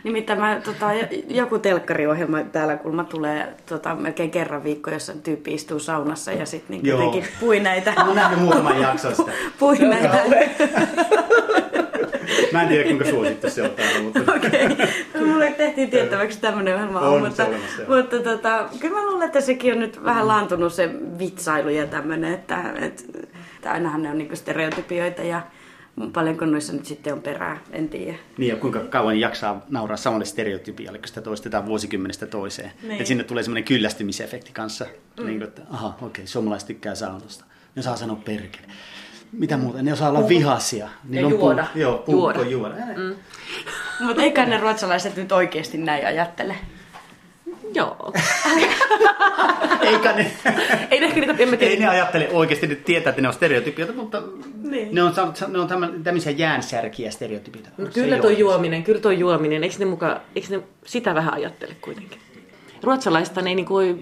Nimittäin 0.05 0.41
mä, 0.41 0.61
tota, 0.65 0.87
joku 1.29 1.59
telkkariohjelma 1.59 2.43
täällä 2.43 2.77
kulma 2.77 3.05
tulee 3.05 3.55
tota, 3.67 3.95
melkein 3.95 4.31
kerran 4.31 4.65
viikko, 4.65 4.91
jossa 4.91 5.13
tyyppi 5.13 5.55
istuu 5.55 5.79
saunassa 5.79 6.33
ja 6.33 6.47
sitten 6.47 6.77
niin 6.77 6.87
jotenkin 6.87 7.25
pui 7.41 7.61
näitä, 7.61 7.93
Mä 7.97 8.07
oon 8.07 8.17
nähnyt 8.17 8.41
muutaman 8.41 8.81
jakson 8.81 9.17
sitä. 9.17 9.33
pui 9.59 9.79
näitä 9.79 10.23
Mä 12.53 12.63
en 12.63 12.69
tiedä 12.69 12.85
kuinka 12.85 13.05
suosittu 13.05 13.51
se 13.51 13.63
on 13.63 13.71
täällä, 13.71 14.03
mutta... 14.03 14.21
Okei, 14.37 14.69
no, 15.15 15.27
mulle 15.27 15.51
tehtiin 15.51 15.91
tiettäväksi 15.91 16.41
tämmöinen 16.41 16.75
ohjelma, 16.75 17.01
On 17.01 17.23
mutta, 17.23 17.43
joo. 17.43 17.99
mutta 17.99 18.19
tota, 18.19 18.69
kyllä 18.81 18.97
mä 18.97 19.07
luulen, 19.07 19.27
että 19.27 19.41
sekin 19.41 19.73
on 19.73 19.81
nyt 19.81 20.05
vähän 20.05 20.29
laantunut 20.29 20.73
se 20.73 20.91
vitsailu 21.19 21.69
ja 21.69 21.87
tämmöinen, 21.87 22.35
että, 22.35 22.73
että, 22.81 23.03
että 23.57 23.73
ainahan 23.73 24.03
ne 24.03 24.11
on 24.11 24.19
niinku 24.19 24.37
stereotypioita 24.37 25.23
ja 25.23 25.43
paljonko 26.13 26.45
noissa 26.45 26.73
nyt 26.73 26.87
sitten 26.87 27.13
on 27.13 27.23
perää, 27.23 27.61
en 27.73 27.89
tiedä. 27.89 28.19
Niin 28.39 28.49
ja 28.49 28.57
kuinka 28.57 28.81
kauan 28.81 29.21
jaksaa 29.21 29.67
nauraa 29.71 29.97
samalle 29.97 30.25
stereotypialle, 30.25 30.99
kun 30.99 31.09
sitä 31.09 31.21
toistetaan 31.21 31.67
vuosikymmenestä 31.67 32.27
toiseen. 32.27 32.73
Niin. 32.83 32.93
Että 32.93 33.05
sinne 33.05 33.25
tulee 33.25 33.43
semmoinen 33.43 33.65
kyllästymisefekti 33.65 34.53
kanssa. 34.53 34.87
Mm. 35.21 35.27
Niin 35.27 35.39
kuin, 35.39 35.49
että 35.49 35.63
aha, 35.71 35.89
okei, 35.89 36.07
okay, 36.07 36.27
suomalaiset 36.27 36.67
tykkää 36.67 36.95
saunasta. 36.95 37.45
Ne 37.75 37.81
osaa 37.81 37.97
sanoa 37.97 38.17
perkele. 38.17 38.67
Mitä 39.33 39.57
muuta? 39.57 39.83
Ne 39.83 39.93
osaa 39.93 40.09
olla 40.11 40.29
vihasia. 40.29 40.89
Niillä 41.09 41.27
on 41.27 41.33
juoda. 41.33 41.67
Pu- 41.75 41.79
joo, 41.79 42.05
Juoda. 42.09 42.41
juoda. 42.43 42.75
Mm. 42.97 43.15
Mutta 44.07 44.23
eikä 44.23 44.47
ne 44.47 44.59
ruotsalaiset 44.61 45.17
nyt 45.17 45.33
oikeasti 45.33 45.79
näin 45.79 46.07
ajattele. 46.07 46.55
Joo. 47.75 48.13
Eikä 49.83 50.13
ne, 50.13 50.33
Ei 50.91 51.01
ne 51.01 51.07
ehkä 51.07 51.21
niitä, 51.21 51.35
tiedä. 51.35 51.57
ei 51.61 51.79
ne 51.79 51.89
ajattele 51.89 52.29
oikeasti 52.33 52.67
nyt 52.67 52.85
tietää, 52.85 53.11
että 53.11 53.23
ne 53.23 53.29
on 53.29 53.35
stereotypioita, 53.35 53.93
mutta 53.95 54.23
Niin. 54.63 54.95
ne 54.95 55.03
on, 55.03 55.13
ne 55.49 55.59
on 55.59 55.69
tämmö- 55.69 55.93
tämmöisiä 56.05 56.33
jäänsärkiä 56.33 57.11
stereotypioita. 57.11 57.71
No 57.79 57.87
Se 57.87 57.93
kyllä 57.93 58.19
tuo 58.19 58.31
juominen, 58.31 58.83
kyllä 58.85 59.01
tuo 59.01 59.11
juominen, 59.11 59.63
eikö 59.65 59.77
ne, 59.79 59.85
muka, 59.85 60.21
eikö 60.37 60.49
ne 60.57 60.63
sitä 60.87 61.15
vähän 61.15 61.35
ajattele 61.35 61.77
kuitenkin? 61.81 62.19
Ruotsalaista 62.83 63.43
ne 63.43 63.51
ei 63.51 63.55
niinku 63.55 63.75
voi, 63.75 63.99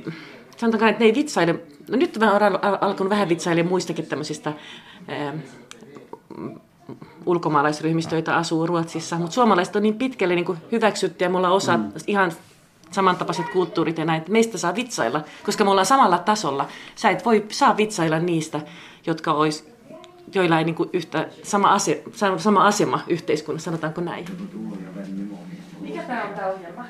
sanotaanko, 0.56 0.86
että 0.86 1.00
ne 1.00 1.06
ei 1.06 1.14
vitsaile, 1.14 1.54
no 1.90 1.96
nyt 1.96 2.20
vähän 2.20 2.36
on 2.36 2.42
al- 2.42 2.58
al- 2.62 2.78
alkanut 2.80 3.10
vähän 3.10 3.28
vitsailla 3.28 3.64
muistakin 3.64 4.06
tämmöisistä 4.06 4.52
ää, 5.08 5.34
ulkomaalaisryhmistä, 7.26 8.14
joita 8.14 8.36
asuu 8.36 8.66
Ruotsissa, 8.66 9.16
mutta 9.16 9.34
suomalaiset 9.34 9.76
on 9.76 9.82
niin 9.82 9.98
pitkälle 9.98 10.34
niin 10.34 10.58
hyväksytty 10.72 11.24
ja 11.24 11.30
me 11.30 11.36
ollaan 11.36 11.52
osa 11.54 11.76
mm. 11.76 11.92
ihan 12.06 12.32
samantapaiset 12.90 13.48
kulttuurit 13.48 13.98
ja 13.98 14.04
näin, 14.04 14.18
että 14.18 14.32
meistä 14.32 14.58
saa 14.58 14.74
vitsailla, 14.74 15.24
koska 15.44 15.64
me 15.64 15.70
ollaan 15.70 15.86
samalla 15.86 16.18
tasolla. 16.18 16.68
Sä 16.94 17.10
et 17.10 17.24
voi 17.24 17.46
saa 17.48 17.76
vitsailla 17.76 18.18
niistä, 18.18 18.60
jotka 19.06 19.32
ois, 19.32 19.68
joilla 20.34 20.58
ei 20.58 20.64
niinku 20.64 20.90
yhtä 20.92 21.28
sama, 21.42 21.72
ase, 21.72 22.02
sama 22.36 22.66
asema 22.66 23.00
yhteiskunnassa, 23.08 23.64
sanotaanko 23.64 24.00
näin. 24.00 24.24
Mikä 25.80 26.02
tämä 26.02 26.24
on 26.24 26.34
tämä 26.34 26.46
ohjelma? 26.46 26.84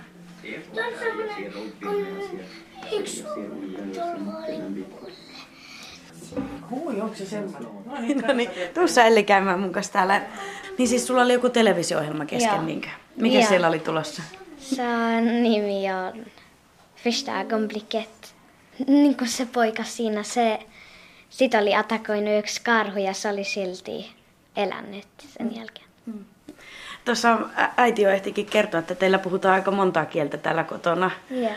Yksi 2.92 3.24
turvaali. 3.94 4.86
Hui, 6.70 7.00
onko 7.00 7.14
se 7.16 7.26
semmoinen? 7.26 8.18
No 8.26 8.32
niin, 8.34 8.50
tuossa 8.74 9.04
Elli 9.04 9.22
käymään 9.22 9.60
mun 9.60 9.72
kanssa 9.72 9.92
täällä. 9.92 10.22
Niin 10.78 10.88
siis 10.88 11.06
sulla 11.06 11.22
oli 11.22 11.32
joku 11.32 11.48
televisio-ohjelma 11.48 12.26
kesken, 12.26 12.66
niinkö? 12.66 12.88
Mikä 13.16 13.38
Joo. 13.38 13.48
siellä 13.48 13.68
oli 13.68 13.78
tulossa? 13.78 14.22
Sen 14.58 15.42
nimi 15.42 15.92
on 15.92 16.26
Första 17.04 17.40
ögonblicket. 17.40 18.34
Niin 18.86 19.16
kuin 19.16 19.28
se 19.28 19.46
poika 19.46 19.84
siinä, 19.84 20.22
se, 20.22 20.58
sit 21.30 21.54
oli 21.54 21.74
atakoinut 21.74 22.38
yksi 22.38 22.62
karhu 22.62 22.98
ja 22.98 23.12
se 23.14 23.28
oli 23.28 23.44
silti 23.44 24.10
elänyt 24.56 25.06
sen 25.38 25.56
jälkeen. 25.56 25.86
Tuossa 27.04 27.38
ä- 27.58 27.70
äiti 27.76 28.02
jo 28.02 28.10
ehtikin 28.10 28.46
kertoa, 28.46 28.80
että 28.80 28.94
teillä 28.94 29.18
puhutaan 29.18 29.54
aika 29.54 29.70
montaa 29.70 30.04
kieltä 30.06 30.36
täällä 30.36 30.64
kotona. 30.64 31.10
Joo. 31.30 31.50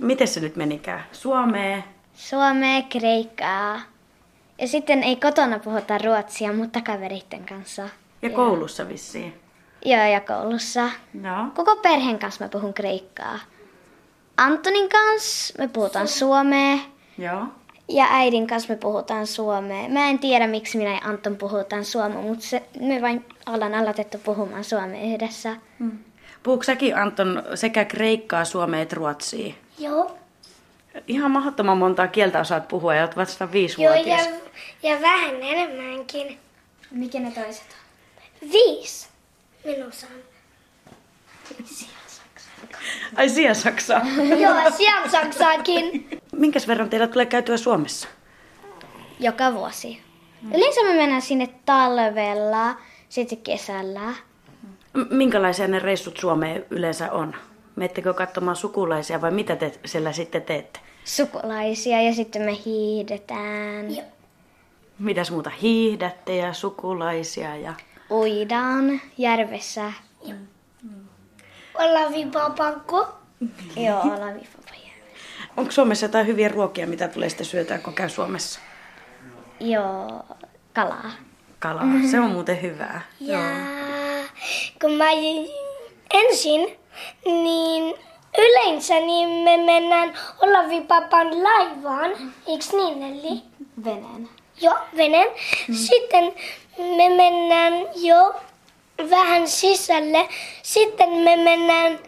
Miten 0.00 0.28
se 0.28 0.40
nyt 0.40 0.56
menikään? 0.56 1.04
Suomea? 1.12 1.82
Suomea, 2.14 2.82
kreikkaa. 2.82 3.80
Ja 4.58 4.68
sitten 4.68 5.02
ei 5.02 5.16
kotona 5.16 5.58
puhuta 5.58 5.98
ruotsia, 5.98 6.52
mutta 6.52 6.80
kaveritten 6.80 7.44
kanssa. 7.46 7.88
Ja 8.22 8.30
koulussa 8.30 8.88
vissiin. 8.88 9.40
Joo, 9.84 10.04
ja 10.04 10.20
koulussa. 10.20 10.90
Joo. 11.22 11.46
Koko 11.54 11.76
perheen 11.76 12.18
kanssa 12.18 12.44
mä 12.44 12.48
puhun 12.48 12.74
kreikkaa. 12.74 13.38
Antonin 14.36 14.88
kanssa 14.88 15.54
me 15.58 15.68
puhutaan 15.68 16.08
suomea. 16.08 16.78
Joo. 17.18 17.44
Ja 17.88 18.06
äidin 18.10 18.46
kanssa 18.46 18.72
me 18.72 18.76
puhutaan 18.76 19.26
suomea. 19.26 19.88
Mä 19.88 20.08
en 20.08 20.18
tiedä, 20.18 20.46
miksi 20.46 20.78
minä 20.78 20.90
ja 20.90 21.00
Anton 21.04 21.36
puhutaan 21.36 21.84
suomea, 21.84 22.20
mutta 22.20 22.44
se, 22.44 22.62
me 22.80 23.02
vain 23.02 23.24
ollaan 23.46 23.74
aloitettu 23.74 24.18
puhumaan 24.18 24.64
suomea 24.64 25.14
yhdessä. 25.14 25.56
Puhuuko 26.42 26.64
säkin 26.64 26.96
Anton 26.96 27.42
sekä 27.54 27.84
kreikkaa, 27.84 28.44
suomea 28.44 28.82
että 28.82 28.96
ruotsia? 28.96 29.54
Joo. 29.80 30.18
Ihan 31.08 31.30
mahdottoman 31.30 31.78
montaa 31.78 32.08
kieltä 32.08 32.40
osaat 32.40 32.68
puhua 32.68 32.94
ja 32.94 33.02
olet 33.02 33.16
vasta 33.16 33.44
Joo, 33.44 33.52
viisivuotias. 33.52 34.26
ja, 34.82 34.90
ja 34.90 35.00
vähän 35.00 35.34
enemmänkin. 35.42 36.38
Mikä 36.90 37.20
ne 37.20 37.30
toiset 37.30 37.64
on? 38.42 38.50
Viisi 38.52 39.08
minussa 39.64 40.06
on. 40.06 40.22
Ai 43.16 43.28
siellä 43.28 43.54
Saksaa. 43.54 44.00
Joo, 44.42 44.70
sieltä 44.76 45.08
Saksaakin. 45.10 46.08
Minkäs 46.32 46.68
verran 46.68 46.90
teillä 46.90 47.06
tulee 47.06 47.26
käytyä 47.26 47.56
Suomessa? 47.56 48.08
Joka 49.20 49.52
vuosi. 49.54 50.02
Yleensä 50.54 50.82
me 50.82 50.92
mennään 50.94 51.22
sinne 51.22 51.48
talvella, 51.66 52.76
sitten 53.08 53.38
kesällä. 53.38 54.10
M- 54.94 55.16
Minkälaisia 55.16 55.68
ne 55.68 55.78
reissut 55.78 56.16
Suomeen 56.16 56.64
yleensä 56.70 57.12
on? 57.12 57.34
Mettekö 57.76 58.14
katsomaan 58.14 58.56
sukulaisia 58.56 59.20
vai 59.20 59.30
mitä 59.30 59.56
te 59.56 59.72
siellä 59.84 60.12
sitten 60.12 60.42
teette? 60.42 60.80
Sukulaisia 61.04 62.02
ja 62.02 62.14
sitten 62.14 62.42
me 62.42 62.56
hiihdetään. 62.66 63.94
Joo. 63.96 64.04
Mitäs 64.98 65.30
muuta? 65.30 65.50
Hiihdätte 65.50 66.36
ja 66.36 66.52
sukulaisia 66.52 67.56
ja... 67.56 67.74
Uidaan 68.10 69.00
järvessä. 69.18 69.92
Ollaan 71.74 72.12
vipaapankko. 72.12 73.08
Joo, 73.76 74.00
ollaan 74.00 74.34
vipapajärvessä. 74.34 75.30
Onko 75.56 75.72
Suomessa 75.72 76.06
jotain 76.06 76.26
hyviä 76.26 76.48
ruokia, 76.48 76.86
mitä 76.86 77.08
tulee 77.08 77.28
sitten 77.28 77.46
syötää, 77.46 77.78
kun 77.78 77.94
käy 77.94 78.08
Suomessa? 78.08 78.60
Joo, 79.60 80.22
kalaa. 80.74 81.10
Kalaa, 81.58 81.84
se 82.10 82.20
on 82.20 82.30
muuten 82.30 82.62
hyvää. 82.62 83.00
Ja 83.20 83.38
kun 84.80 84.92
mä 84.92 85.10
ensin, 86.14 86.79
niin 87.24 87.94
yleensä 88.38 88.94
niin 88.94 89.28
me 89.28 89.56
mennään 89.56 90.18
Olavipapan 90.40 91.42
laivaan, 91.42 92.10
eiks 92.46 92.72
niin 92.72 93.00
Nelli? 93.00 93.42
Veneen. 93.84 94.28
Joo, 94.60 94.78
veneen. 94.96 95.28
Sitten 95.72 96.32
me 96.78 97.08
mennään 97.08 97.72
jo 97.94 98.34
vähän 99.10 99.48
sisälle. 99.48 100.28
Sitten 100.62 101.08
me 101.08 101.36
mennään 101.36 101.98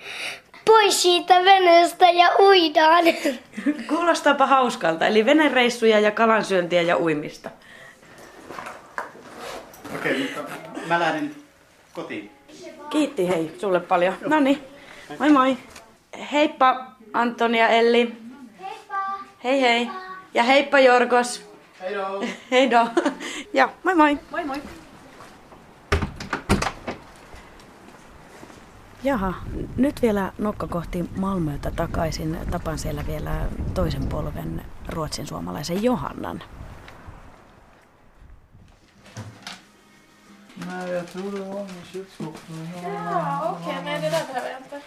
pois 0.64 1.02
siitä 1.02 1.44
veneestä 1.44 2.10
ja 2.10 2.28
uidaan. 2.40 3.04
Kuulostaapa 3.88 4.46
hauskalta, 4.46 5.06
eli 5.06 5.24
venereissuja 5.26 6.00
ja 6.00 6.10
kalansyöntiä 6.10 6.82
ja 6.82 6.96
uimista. 6.96 7.50
Okei, 9.94 10.30
mutta 10.36 10.80
mä 10.86 11.00
lähden 11.00 11.34
kotiin. 11.92 12.30
Kiitti 12.90 13.28
hei 13.28 13.52
sulle 13.60 13.80
paljon. 13.80 14.14
No 14.26 14.40
niin, 14.40 14.58
moi 15.18 15.30
moi. 15.32 15.56
Heippa 16.32 16.86
Antoni 17.12 17.58
ja 17.58 17.68
Elli. 17.68 18.16
Heippa! 18.60 18.94
Hei 19.44 19.60
hei. 19.60 19.90
Ja 20.34 20.42
heippa 20.42 20.80
Jorgos. 20.80 21.46
Heido! 21.80 22.24
Heido. 22.50 22.86
Ja 23.54 23.68
moi 23.84 23.94
moi. 23.94 24.18
Moi 24.30 24.44
moi. 24.44 24.62
Jaha, 29.04 29.34
nyt 29.76 30.02
vielä 30.02 30.32
nokka 30.38 30.66
kohti 30.66 31.04
Malmöötä 31.16 31.70
takaisin. 31.70 32.38
Tapaan 32.50 32.78
siellä 32.78 33.06
vielä 33.06 33.48
toisen 33.74 34.08
polven 34.08 34.64
ruotsin 34.88 35.26
suomalaisen 35.26 35.82
Johannan. 35.82 36.42
Nej, 40.54 40.90
jag 40.90 41.12
tror 41.12 41.32
det 41.32 41.40
var 41.40 41.62
i 41.62 41.92
kylskåpet. 41.92 42.40
Ja, 42.82 43.56
okej. 43.60 43.82
Nej, 43.84 44.00
det 44.00 44.10
där 44.10 44.24
behöver 44.26 44.50
jag 44.50 44.60
inte. 44.60 44.80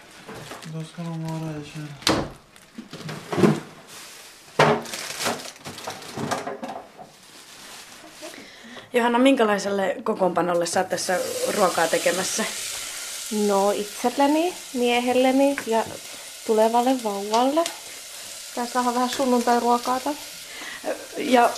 Då 0.73 0.83
ska 0.83 1.01
de 1.01 1.27
vara 1.27 1.51
i 1.51 1.63
kylen. 1.65 1.93
Johanna, 8.93 9.17
minkälaiselle 9.19 9.95
kokoonpanolle 10.03 10.65
sä 10.65 10.83
tässä 10.83 11.19
ruokaa 11.57 11.87
tekemässä? 11.87 12.43
No 13.47 13.71
itselleni, 13.71 14.53
miehelleni 14.73 15.55
ja 15.67 15.83
tulevalle 16.47 17.03
vauvalle. 17.03 17.63
Tää 18.55 18.65
saa 18.65 18.85
vähän 18.85 19.09
sunnuntai-ruokaata. 19.09 20.09
Ja 21.17 21.49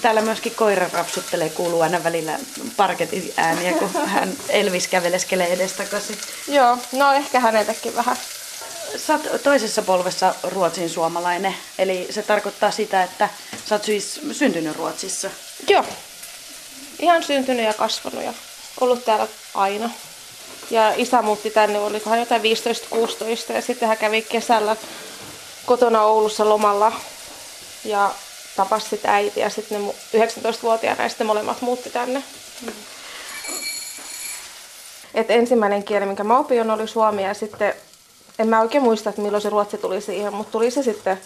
täällä 0.00 0.20
myöskin 0.20 0.54
koira 0.54 0.90
rapsuttelee, 0.92 1.48
kuuluu 1.48 1.80
aina 1.80 2.04
välillä 2.04 2.38
parketin 2.76 3.32
ääniä, 3.36 3.72
kun 3.72 3.90
hän 4.06 4.32
Elvis 4.48 4.88
käveleskelee 4.88 5.52
edestakaisin. 5.52 6.18
Joo, 6.48 6.78
no 6.92 7.12
ehkä 7.12 7.40
häneltäkin 7.40 7.96
vähän. 7.96 8.16
Sä 8.96 9.12
oot 9.12 9.42
toisessa 9.42 9.82
polvessa 9.82 10.34
ruotsin 10.42 10.90
suomalainen, 10.90 11.54
eli 11.78 12.06
se 12.10 12.22
tarkoittaa 12.22 12.70
sitä, 12.70 13.02
että 13.02 13.28
sä 13.68 13.74
oot 13.74 13.84
siis 13.84 14.20
syntynyt 14.32 14.76
Ruotsissa. 14.76 15.30
Joo. 15.68 15.84
Ihan 16.98 17.22
syntynyt 17.22 17.64
ja 17.64 17.74
kasvanut 17.74 18.24
ja 18.24 18.34
ollut 18.80 19.04
täällä 19.04 19.28
aina. 19.54 19.90
Ja 20.70 20.92
isä 20.96 21.22
muutti 21.22 21.50
tänne, 21.50 21.78
olikohan 21.78 22.18
jotain 22.18 22.42
15-16 22.42 23.52
ja 23.52 23.62
sitten 23.62 23.88
hän 23.88 23.98
kävi 23.98 24.22
kesällä 24.22 24.76
kotona 25.66 26.02
Oulussa 26.02 26.48
lomalla 26.48 26.92
ja 27.84 28.14
tapasi 28.64 28.88
sitten 28.88 29.10
äiti 29.10 29.40
ja 29.40 29.50
sitten 29.50 29.86
ne 29.86 29.94
19-vuotiaana 30.26 31.02
ja 31.02 31.08
sitten 31.08 31.26
molemmat 31.26 31.62
muutti 31.62 31.90
tänne. 31.90 32.22
Et 35.14 35.30
ensimmäinen 35.30 35.82
kieli, 35.82 36.06
minkä 36.06 36.24
mä 36.24 36.38
opin, 36.38 36.70
oli 36.70 36.88
suomi 36.88 37.22
ja 37.22 37.34
sitten 37.34 37.74
en 38.38 38.48
mä 38.48 38.60
oikein 38.60 38.84
muista, 38.84 39.10
että 39.10 39.22
milloin 39.22 39.42
se 39.42 39.50
ruotsi 39.50 39.78
tuli 39.78 40.00
siihen, 40.00 40.34
mutta 40.34 40.52
tuli 40.52 40.70
se 40.70 40.82
sitten 40.82 41.20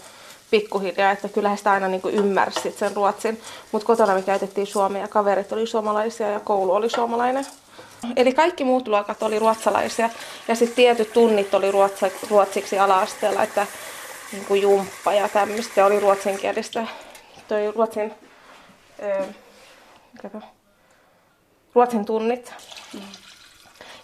pikkuhiljaa, 0.51 1.11
että 1.11 1.29
kyllähän 1.29 1.59
sitä 1.59 1.71
aina 1.71 1.89
niin 1.89 2.03
ymmärsi 2.13 2.75
sen 2.79 2.97
ruotsin. 2.97 3.41
Mutta 3.73 3.87
kotona 3.87 4.15
me 4.15 4.23
käytettiin 4.23 4.67
suomea 4.67 5.03
ja 5.03 5.09
kaverit 5.09 5.53
oli 5.53 5.67
suomalaisia 5.67 6.31
ja 6.31 6.41
koulu 6.41 6.73
oli 6.73 6.91
suomalainen. 6.91 7.47
Eli 8.17 8.33
kaikki 8.33 8.65
muut 8.65 8.89
luokat 8.89 9.23
oli 9.23 9.39
ruotsalaisia 9.39 10.11
ja 10.49 10.55
sitten 10.55 10.77
tietyt 10.77 11.13
tunnit 11.13 11.55
oli 11.55 11.71
ruotsiksi 12.31 12.79
ala-asteella, 12.79 13.43
että 13.43 13.67
niin 14.33 14.63
jumppa 14.63 15.13
ja 15.13 15.29
tämmöistä 15.29 15.87
oli 15.87 16.01
ruotsinkielistä. 16.01 16.87
Toi 17.49 17.73
ruotsin, 17.77 18.15
öö, 19.03 19.25
ruotsin 21.75 22.05
tunnit. 22.05 22.55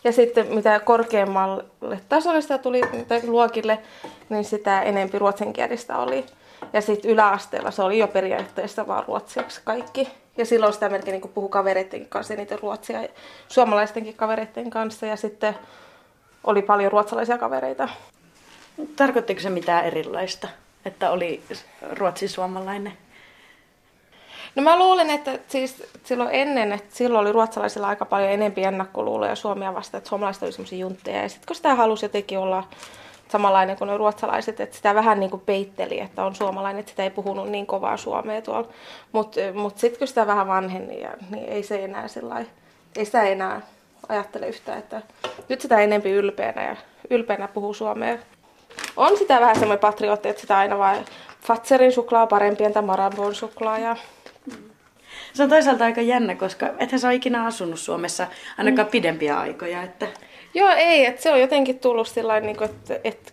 Ja 0.04 0.12
sitten 0.12 0.46
mitä 0.54 0.80
korkeammalle 0.80 2.00
tasolle 2.08 2.40
sitä 2.40 2.58
tuli 2.58 2.80
tai 3.08 3.26
luokille, 3.26 3.78
niin 4.28 4.44
sitä 4.44 4.82
enempi 4.82 5.18
ruotsinkielistä 5.18 5.98
oli. 5.98 6.26
Ja 6.72 6.80
sitten 6.80 7.10
yläasteella 7.10 7.70
se 7.70 7.82
oli 7.82 7.98
jo 7.98 8.08
periaatteessa 8.08 8.86
vaan 8.86 9.04
ruotsiksi 9.08 9.60
kaikki. 9.64 10.08
Ja 10.36 10.46
silloin 10.46 10.72
sitä 10.72 10.88
melkein 10.88 11.20
niin 11.20 11.32
puhui 11.32 11.50
kavereiden 11.50 12.06
kanssa 12.06 12.34
niitä 12.34 12.56
ruotsia, 12.62 13.08
suomalaistenkin 13.48 14.14
kavereiden 14.14 14.70
kanssa. 14.70 15.06
Ja 15.06 15.16
sitten 15.16 15.54
oli 16.44 16.62
paljon 16.62 16.92
ruotsalaisia 16.92 17.38
kavereita. 17.38 17.88
Tarkoittiko 18.96 19.40
se 19.40 19.50
mitään 19.50 19.84
erilaista, 19.84 20.48
että 20.84 21.10
oli 21.10 21.42
ruotsi-suomalainen? 21.92 22.92
No 24.54 24.62
mä 24.62 24.78
luulen, 24.78 25.10
että 25.10 25.38
siis 25.48 25.82
silloin 26.04 26.30
ennen, 26.32 26.72
että 26.72 26.96
silloin 26.96 27.22
oli 27.22 27.32
ruotsalaisilla 27.32 27.88
aika 27.88 28.04
paljon 28.04 28.30
enempi 28.30 28.64
ennakkoluuloja 28.64 29.34
Suomea 29.34 29.74
vastaan, 29.74 29.98
että 29.98 30.08
suomalaiset 30.08 30.42
oli 30.42 30.52
semmoisia 30.52 30.78
juntteja. 30.78 31.22
Ja 31.22 31.28
sitten 31.28 31.46
kun 31.46 31.56
sitä 31.56 31.74
halusi 31.74 32.04
jotenkin 32.04 32.38
olla 32.38 32.64
samanlainen 33.28 33.76
kuin 33.76 33.88
ne 33.88 33.96
ruotsalaiset, 33.96 34.60
että 34.60 34.76
sitä 34.76 34.94
vähän 34.94 35.20
niin 35.20 35.30
kuin 35.30 35.42
peitteli, 35.46 36.00
että 36.00 36.24
on 36.24 36.34
suomalainen, 36.34 36.80
että 36.80 36.90
sitä 36.90 37.02
ei 37.02 37.10
puhunut 37.10 37.48
niin 37.48 37.66
kovaa 37.66 37.96
suomea 37.96 38.42
tuolla. 38.42 38.68
Mutta 39.12 39.40
mut 39.54 39.78
sitten 39.78 39.98
kun 39.98 40.08
sitä 40.08 40.26
vähän 40.26 40.48
vanheni, 40.48 40.86
niin 41.30 41.48
ei 41.48 41.62
se 41.62 41.84
enää 41.84 42.08
sillai, 42.08 42.46
ei 42.96 43.04
sitä 43.04 43.22
enää 43.22 43.60
ajattele 44.08 44.48
yhtään, 44.48 44.78
että 44.78 45.02
nyt 45.48 45.60
sitä 45.60 45.78
enempi 45.78 46.10
ylpeänä 46.10 46.64
ja 46.64 46.76
ylpeänä 47.10 47.48
puhuu 47.48 47.74
suomea. 47.74 48.18
On 48.96 49.18
sitä 49.18 49.40
vähän 49.40 49.56
semmoinen 49.56 49.80
patriotti, 49.80 50.28
että 50.28 50.40
sitä 50.40 50.58
aina 50.58 50.78
vain 50.78 51.04
Fatserin 51.40 51.92
suklaa 51.92 52.26
parempi 52.26 52.64
entä 52.64 52.82
Marabon 52.82 53.34
suklaa 53.34 53.78
ja 53.78 53.96
se 55.32 55.42
on 55.42 55.48
toisaalta 55.48 55.84
aika 55.84 56.00
jännä, 56.00 56.34
koska 56.34 56.70
ethän 56.78 57.00
sä 57.00 57.08
ole 57.08 57.14
ikinä 57.14 57.44
asunut 57.44 57.78
Suomessa 57.78 58.26
ainakaan 58.58 58.88
mm. 58.88 58.90
pidempiä 58.90 59.38
aikoja. 59.38 59.82
Että... 59.82 60.06
Joo, 60.54 60.70
ei. 60.76 61.06
Että 61.06 61.22
se 61.22 61.32
on 61.32 61.40
jotenkin 61.40 61.78
tullut 61.78 62.08
sillä 62.08 62.40
niin 62.40 62.62
että, 62.62 63.00
että 63.04 63.32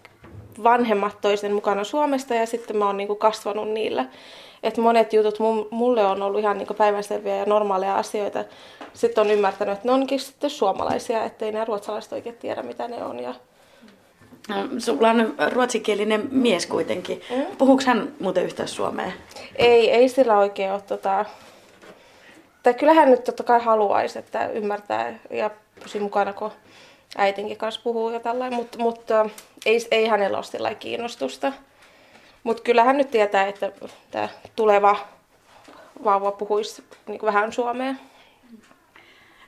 vanhemmat 0.64 1.22
toisen 1.22 1.54
mukana 1.54 1.84
Suomesta 1.84 2.36
ja 2.36 2.46
sitten 2.46 2.78
mä 2.78 2.86
oon 2.86 2.98
niin 2.98 3.08
kuin 3.08 3.20
kasvanut 3.20 3.70
niillä. 3.70 4.06
Että 4.64 4.82
monet 4.82 5.14
jutut 5.14 5.40
mulle 5.72 6.06
on 6.06 6.22
ollut 6.22 6.40
ihan 6.40 6.58
niin 6.58 6.68
päivänselviä 6.78 7.36
ja 7.36 7.46
normaaleja 7.46 7.96
asioita. 7.96 8.46
Sitten 8.94 9.22
on 9.22 9.32
ymmärtänyt, 9.32 9.74
että 9.74 9.88
ne 9.88 9.92
onkin 9.92 10.20
sitten 10.20 10.50
suomalaisia, 10.50 11.24
ettei 11.24 11.52
nämä 11.52 11.66
ruotsalaiset 11.66 12.14
oikein 12.14 12.38
tiedä, 12.38 12.64
mitä 12.64 12.88
ne 12.88 13.04
on. 13.04 13.20
Ja... 13.20 13.34
Sulla 14.78 15.10
on 15.10 15.36
ruotsinkielinen 15.52 16.28
mies 16.32 16.66
kuitenkin. 16.66 17.22
Mm. 17.36 17.46
Puhuuko 17.58 17.84
hän 17.86 18.14
muuten 18.20 18.46
yhtään 18.46 18.68
suomea? 18.68 19.12
Ei, 19.56 19.92
ei 19.92 20.10
sillä 20.10 20.38
oikein 20.38 20.72
ole 20.72 20.82
tota, 20.82 21.26
tai 22.68 22.74
kyllähän 22.74 23.12
nyt 23.12 23.24
totta 23.24 23.44
kai 23.44 23.60
haluaisi, 23.64 24.20
että 24.20 24.48
ymmärtää 24.48 25.20
ja 25.30 25.50
pysyy 25.84 26.02
mukana, 26.02 26.34
kun 26.34 26.52
äitinkin 27.18 27.58
kanssa 27.58 27.82
puhuu 27.84 28.10
ja 28.10 28.20
tällainen, 28.20 28.60
mutta, 28.60 28.78
mutta 28.78 29.30
ei, 29.66 29.88
ei 29.92 30.08
hänellä 30.08 30.38
ole 30.38 30.44
sillä 30.44 30.76
kiinnostusta. 30.76 31.54
Mutta 32.44 32.64
kyllähän 32.64 32.98
nyt 32.98 33.12
tietää, 33.12 33.48
että 33.48 33.72
tämä 34.12 34.30
tuleva 34.56 34.98
vauva 36.04 36.32
puhuisi 36.32 36.84
niin 37.08 37.22
vähän 37.22 37.54
suomea. 37.54 37.94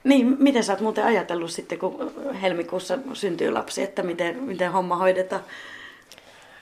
Niin, 0.04 0.36
miten 0.40 0.64
sä 0.64 0.74
oot 0.74 0.82
muuten 0.82 1.06
ajatellut 1.06 1.52
sitten, 1.52 1.80
kun 1.80 2.12
helmikuussa 2.42 2.98
syntyy 3.14 3.52
lapsi, 3.52 3.84
että 3.84 4.04
miten, 4.04 4.44
miten 4.44 4.72
homma 4.72 4.96
hoidetaan? 4.96 5.44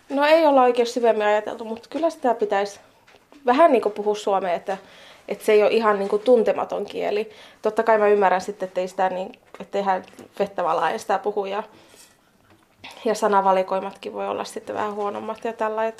No 0.09 0.25
ei 0.25 0.45
olla 0.45 0.63
oikein 0.63 0.87
syvemmin 0.87 1.27
ajateltu, 1.27 1.65
mutta 1.65 1.89
kyllä 1.89 2.09
sitä 2.09 2.33
pitäisi 2.33 2.79
vähän 3.45 3.71
niin 3.71 3.81
kuin 3.81 3.93
puhua 3.93 4.15
suomea, 4.15 4.53
että 4.53 4.77
että 5.27 5.45
se 5.45 5.51
ei 5.51 5.63
ole 5.63 5.71
ihan 5.71 5.99
niin 5.99 6.09
kuin 6.09 6.21
tuntematon 6.21 6.85
kieli. 6.85 7.29
Totta 7.61 7.83
kai 7.83 7.97
mä 7.97 8.07
ymmärrän 8.07 8.41
sitten, 8.41 8.67
että 8.67 8.81
ei 8.81 8.87
sitä 8.87 9.09
niin, 9.09 9.39
ettei 9.59 9.81
hän 9.81 10.03
vettä 10.39 10.63
valaa 10.63 10.91
ja 10.91 10.99
sitä 10.99 11.19
puhu 11.19 11.45
ja, 11.45 11.63
ja 13.05 13.15
sanavalikoimatkin 13.15 14.13
voi 14.13 14.27
olla 14.27 14.43
sitten 14.43 14.75
vähän 14.75 14.93
huonommat 14.93 15.45
ja 15.45 15.53
tällä. 15.53 15.93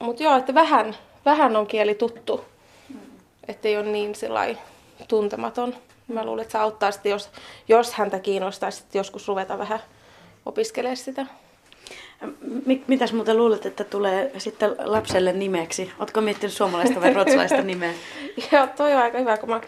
Mutta 0.00 0.22
joo, 0.22 0.36
että 0.36 0.54
vähän, 0.54 0.96
vähän 1.24 1.56
on 1.56 1.66
kieli 1.66 1.94
tuttu, 1.94 2.44
ettei 3.48 3.76
ole 3.76 3.86
niin 3.86 4.14
sillai 4.14 4.58
tuntematon. 5.08 5.74
Mä 6.08 6.24
luulen, 6.24 6.42
että 6.42 6.52
se 6.52 6.58
auttaa 6.58 6.90
sitten, 6.90 7.10
jos, 7.10 7.30
jos 7.68 7.92
häntä 7.92 8.18
kiinnostaisi 8.18 8.84
joskus 8.94 9.28
ruveta 9.28 9.58
vähän 9.58 9.80
opiskelemaan 10.46 10.96
sitä. 10.96 11.26
Mitäs 12.86 13.12
muuten 13.12 13.36
luulet, 13.36 13.66
että 13.66 13.84
tulee 13.84 14.32
sitten 14.38 14.76
lapselle 14.78 15.32
nimeksi? 15.32 15.92
Oletko 15.98 16.20
miettinyt 16.20 16.52
suomalaista 16.52 17.00
vai 17.00 17.14
ruotsalaista 17.14 17.62
nimeä? 17.72 17.92
Joo, 18.52 18.66
toi 18.76 18.94
on 18.94 19.02
aika 19.02 19.18
hyvä, 19.18 19.36
kun 19.36 19.48
mä... 19.48 19.60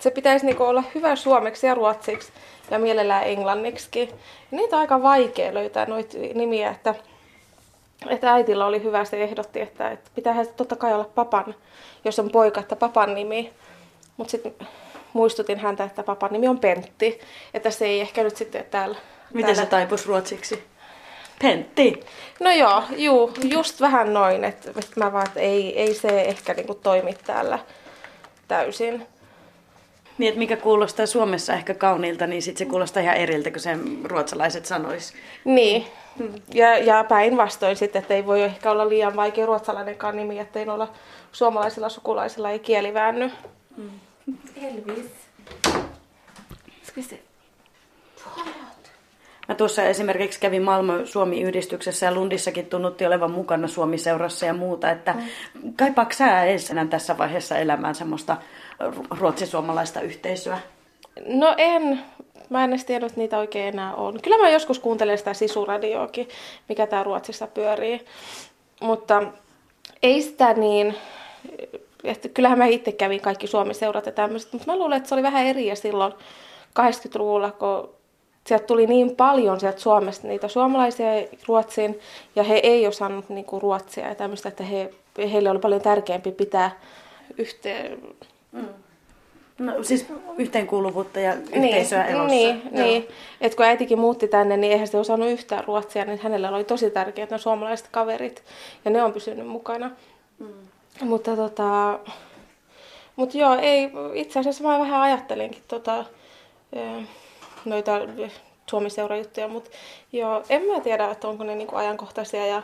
se 0.00 0.10
pitäisi 0.10 0.46
niinku 0.46 0.62
olla 0.62 0.84
hyvä 0.94 1.16
suomeksi 1.16 1.66
ja 1.66 1.74
ruotsiksi 1.74 2.32
ja 2.70 2.78
mielellään 2.78 3.26
englanniksi. 3.26 4.08
Niitä 4.50 4.76
on 4.76 4.80
aika 4.80 5.02
vaikea 5.02 5.54
löytää 5.54 5.86
noita 5.86 6.18
nimiä, 6.34 6.70
että, 6.70 6.94
että 8.08 8.32
äitillä 8.32 8.66
oli 8.66 8.82
hyvä, 8.82 9.04
se 9.04 9.22
ehdotti, 9.22 9.60
että, 9.60 9.90
että 9.90 10.10
pitää 10.14 10.44
totta 10.56 10.76
kai 10.76 10.94
olla 10.94 11.10
papan, 11.14 11.54
jos 12.04 12.18
on 12.18 12.30
poika, 12.30 12.60
että 12.60 12.76
papan 12.76 13.14
nimi. 13.14 13.52
Mutta 14.16 14.30
sitten 14.30 14.54
muistutin 15.12 15.58
häntä, 15.58 15.84
että 15.84 16.02
papan 16.02 16.32
nimi 16.32 16.48
on 16.48 16.58
Pentti, 16.58 17.20
että 17.54 17.70
se 17.70 17.86
ei 17.86 18.00
ehkä 18.00 18.22
nyt 18.22 18.36
sitten 18.36 18.64
täällä... 18.70 18.96
Miten 19.32 19.46
täällä... 19.46 19.64
se 19.64 19.70
taipus 19.70 20.06
ruotsiksi? 20.06 20.71
Pentti. 21.42 22.00
No 22.40 22.50
joo, 22.50 22.82
juu, 22.96 23.32
just 23.44 23.80
vähän 23.80 24.14
noin, 24.14 24.44
että, 24.44 24.70
että 24.70 24.92
mä 24.96 25.12
vaan, 25.12 25.26
että 25.26 25.40
ei, 25.40 25.80
ei 25.80 25.94
se 25.94 26.22
ehkä 26.22 26.54
niinku 26.54 26.74
toimi 26.74 27.14
täällä 27.26 27.58
täysin. 28.48 29.06
Niin, 30.18 30.28
että 30.28 30.38
mikä 30.38 30.56
kuulostaa 30.56 31.06
Suomessa 31.06 31.52
ehkä 31.54 31.74
kauniilta, 31.74 32.26
niin 32.26 32.42
sitten 32.42 32.66
se 32.66 32.70
kuulostaa 32.70 33.02
ihan 33.02 33.16
eriltä 33.16 33.50
kuin 33.50 33.60
sen 33.60 33.98
ruotsalaiset 34.04 34.66
sanois. 34.66 35.14
Niin, 35.44 35.86
ja, 36.54 36.78
ja 36.78 37.04
päinvastoin 37.04 37.76
sitten, 37.76 38.02
että 38.02 38.14
ei 38.14 38.26
voi 38.26 38.42
ehkä 38.42 38.70
olla 38.70 38.88
liian 38.88 39.16
vaikea 39.16 39.46
ruotsalainenkaan 39.46 40.16
nimi, 40.16 40.38
ettei 40.38 40.68
olla 40.68 40.88
suomalaisilla 41.32 41.88
sukulaisilla 41.88 42.50
ei 42.50 42.58
kieli 42.58 42.94
väänny. 42.94 43.30
Mm. 43.76 43.90
Elvis. 44.62 45.10
Ska 46.82 47.02
se? 47.02 47.18
Mä 49.52 49.56
tuossa 49.56 49.82
esimerkiksi 49.82 50.40
kävin 50.40 50.62
Malmö 50.62 51.06
Suomi-yhdistyksessä 51.06 52.06
ja 52.06 52.14
Lundissakin 52.14 52.66
tunnutti 52.66 53.06
olevan 53.06 53.30
mukana 53.30 53.68
Suomi-seurassa 53.68 54.46
ja 54.46 54.54
muuta, 54.54 54.90
että 54.90 55.12
mm. 55.12 55.74
kaipaako 55.76 56.12
sä 56.12 56.44
edes 56.44 56.72
tässä 56.90 57.18
vaiheessa 57.18 57.58
elämään 57.58 57.94
semmoista 57.94 58.36
ruotsi-suomalaista 59.18 60.00
yhteisöä? 60.00 60.58
No 61.26 61.54
en. 61.56 62.00
Mä 62.50 62.64
en 62.64 62.70
edes 62.70 62.84
tiedä, 62.84 63.06
että 63.06 63.20
niitä 63.20 63.38
oikein 63.38 63.68
enää 63.68 63.94
on. 63.94 64.20
Kyllä 64.22 64.38
mä 64.38 64.50
joskus 64.50 64.78
kuuntelen 64.78 65.18
sitä 65.18 65.34
sisuradioakin, 65.34 66.28
mikä 66.68 66.86
tää 66.86 67.04
Ruotsissa 67.04 67.46
pyörii. 67.46 68.04
Mutta 68.80 69.22
ei 70.02 70.22
sitä 70.22 70.54
niin, 70.54 70.94
että 72.04 72.28
kyllähän 72.28 72.58
mä 72.58 72.66
itse 72.66 72.92
kävin 72.92 73.20
kaikki 73.20 73.46
Suomi-seurat 73.46 74.06
ja 74.06 74.12
tämmöiset, 74.12 74.52
mutta 74.52 74.66
mä 74.72 74.78
luulen, 74.78 74.96
että 74.96 75.08
se 75.08 75.14
oli 75.14 75.22
vähän 75.22 75.46
eri 75.46 75.76
silloin 75.76 76.12
80-luvulla, 76.80 77.50
kun 77.50 78.01
sieltä 78.46 78.66
tuli 78.66 78.86
niin 78.86 79.16
paljon 79.16 79.60
sieltä 79.60 79.80
Suomesta 79.80 80.28
niitä 80.28 80.48
suomalaisia 80.48 81.06
Ruotsiin, 81.48 82.00
ja 82.36 82.42
he 82.42 82.60
ei 82.62 82.86
osannut 82.86 83.28
niin 83.28 83.44
kuin 83.44 83.62
ruotsia 83.62 84.08
ja 84.08 84.14
tämmöistä, 84.14 84.48
että 84.48 84.64
he, 84.64 84.90
heille 85.32 85.50
oli 85.50 85.58
paljon 85.58 85.80
tärkeämpi 85.80 86.32
pitää 86.32 86.80
yhteen, 87.38 87.98
No, 89.58 89.82
siis 89.82 90.06
yhteenkuuluvuutta 90.38 91.20
ja 91.20 91.34
yhteisöä 91.34 92.02
niin, 92.02 92.12
elossa. 92.12 92.34
Niin, 92.34 92.62
Joo. 92.72 92.86
niin. 92.86 93.08
Et 93.40 93.54
kun 93.54 93.66
äitikin 93.66 93.98
muutti 93.98 94.28
tänne, 94.28 94.56
niin 94.56 94.72
eihän 94.72 94.88
se 94.88 94.98
osannut 94.98 95.28
yhtään 95.28 95.64
ruotsia, 95.64 96.04
niin 96.04 96.20
hänellä 96.22 96.50
oli 96.50 96.64
tosi 96.64 96.90
tärkeät 96.90 97.30
ne 97.30 97.38
suomalaiset 97.38 97.88
kaverit. 97.90 98.42
Ja 98.84 98.90
ne 98.90 99.02
on 99.02 99.12
pysynyt 99.12 99.46
mukana. 99.46 99.90
Mm. 100.38 100.48
Mutta 101.00 101.36
tota, 101.36 101.98
mut 103.16 103.34
joo, 103.34 103.58
ei, 103.60 103.90
itse 104.14 104.38
asiassa 104.38 104.64
mä 104.64 104.78
vähän 104.78 105.00
ajattelinkin 105.00 105.62
tota, 105.68 106.04
noita 107.64 108.00
Suomi-seurajuttuja, 108.70 109.48
mutta 109.48 109.70
joo, 110.12 110.44
en 110.48 110.62
mä 110.62 110.80
tiedä, 110.80 111.10
että 111.10 111.28
onko 111.28 111.44
ne 111.44 111.54
niinku 111.54 111.76
ajankohtaisia 111.76 112.46
ja 112.46 112.62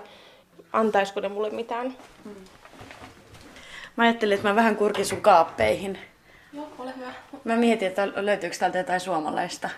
antaisiko 0.73 1.21
ne 1.21 1.29
mulle 1.29 1.51
mitään. 1.51 1.97
Mä 3.97 4.05
ajattelin, 4.05 4.35
että 4.35 4.49
mä 4.49 4.57
vähän 4.57 4.77
kurkin 4.77 5.07
sun 5.07 5.21
kaappeihin. 5.21 5.99
Joo, 6.53 6.69
ole 6.79 6.93
hyvä. 6.97 7.13
Mä 7.45 7.57
mietin, 7.57 7.89
että 7.89 8.09
löytyykö 8.17 8.57
täältä 8.59 8.79
jotain 8.79 9.01
suomalaista. 9.01 9.71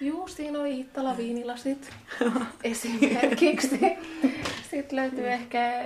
Juu, 0.00 0.28
siinä 0.28 0.60
oli 0.60 0.76
Hittala 0.76 1.16
viinilasit 1.16 1.90
esimerkiksi. 2.64 3.80
Sitten 4.70 4.96
löytyy 4.96 5.28
ehkä 5.28 5.84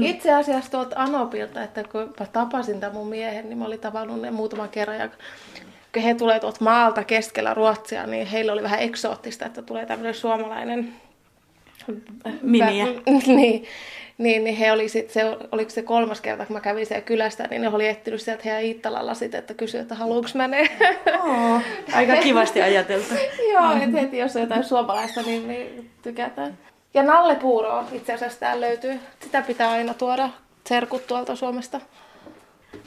itse 0.00 0.32
asiassa 0.32 0.70
tuolta 0.70 0.96
Anopilta, 0.98 1.62
että 1.62 1.84
kun 1.84 2.14
tapasin 2.32 2.80
tämän 2.80 2.94
mun 2.94 3.08
miehen, 3.08 3.48
niin 3.48 3.58
mä 3.58 3.64
olin 3.64 3.80
tavannut 3.80 4.20
ne 4.20 4.30
muutaman 4.30 4.68
kerran. 4.68 4.98
Ja 4.98 5.08
kun 5.96 6.02
he 6.02 6.14
tulee 6.14 6.40
tuolta 6.40 6.64
maalta 6.64 7.04
keskellä 7.04 7.54
Ruotsia, 7.54 8.06
niin 8.06 8.26
heillä 8.26 8.52
oli 8.52 8.62
vähän 8.62 8.80
eksoottista, 8.80 9.46
että 9.46 9.62
tulee 9.62 9.86
tämmöinen 9.86 10.14
suomalainen 10.14 10.92
Miniä. 12.42 12.84
Vä- 12.84 13.02
niin, 13.36 13.64
niin, 14.18 14.44
niin 14.44 14.56
he 14.56 14.72
oli 14.72 14.88
sit 14.88 15.10
se, 15.10 15.22
oliko 15.52 15.70
se 15.70 15.82
kolmas 15.82 16.20
kerta, 16.20 16.46
kun 16.46 16.56
mä 16.56 16.60
kävin 16.60 16.86
siellä 16.86 17.04
kylästä, 17.04 17.46
niin 17.50 17.62
ne 17.62 17.68
oli 17.68 17.88
etsinyt 17.88 18.20
sieltä 18.20 18.42
heidän 18.44 18.62
Iittalan 18.62 19.06
lasit, 19.06 19.34
että 19.34 19.54
kysyi, 19.54 19.80
että 19.80 19.94
haluuks 19.94 20.34
mä 20.34 20.48
ne. 20.48 20.68
Oo, 21.28 21.60
aika 21.92 22.16
kivasti 22.16 22.62
ajateltu. 22.62 23.14
Joo, 23.52 23.72
että 23.72 24.00
heti 24.00 24.18
jos 24.18 24.36
on 24.36 24.42
jotain 24.42 24.64
suomalaista, 24.64 25.22
niin, 25.22 25.48
niin 25.48 25.90
tykätään. 26.02 26.58
Ja 26.94 27.02
nallepuuroa 27.02 27.84
itse 27.92 28.12
asiassa 28.12 28.40
täällä 28.40 28.66
löytyy. 28.66 29.00
Sitä 29.20 29.42
pitää 29.42 29.70
aina 29.70 29.94
tuoda 29.94 30.28
serkut 30.68 31.06
tuolta 31.06 31.36
Suomesta. 31.36 31.80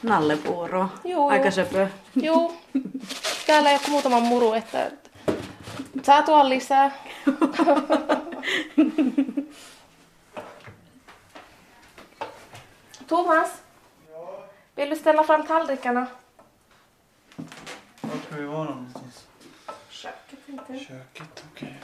Nallepuuro. 0.02 0.88
Juu, 1.04 1.28
Aika 1.28 1.50
söpö. 1.50 1.88
Juu. 2.22 2.56
Täällä 3.46 3.78
kuin 3.78 3.90
muutama 3.90 4.20
muru, 4.20 4.52
että 4.52 4.90
saa 6.02 6.22
tuoda 6.22 6.48
lisää. 6.48 6.90
Thomas? 13.06 13.48
Vill 14.76 14.90
du 14.90 14.96
ställa 14.96 15.24
fram 15.24 15.46
tallrikarna? 15.46 16.06
Var 18.00 18.16
ska 18.26 18.36
vi 18.36 18.44
vara 18.46 18.64
någonstans? 18.64 19.26
Köket, 19.90 20.38
inte. 20.48 20.78
Köket, 20.78 21.44
okej. 21.52 21.80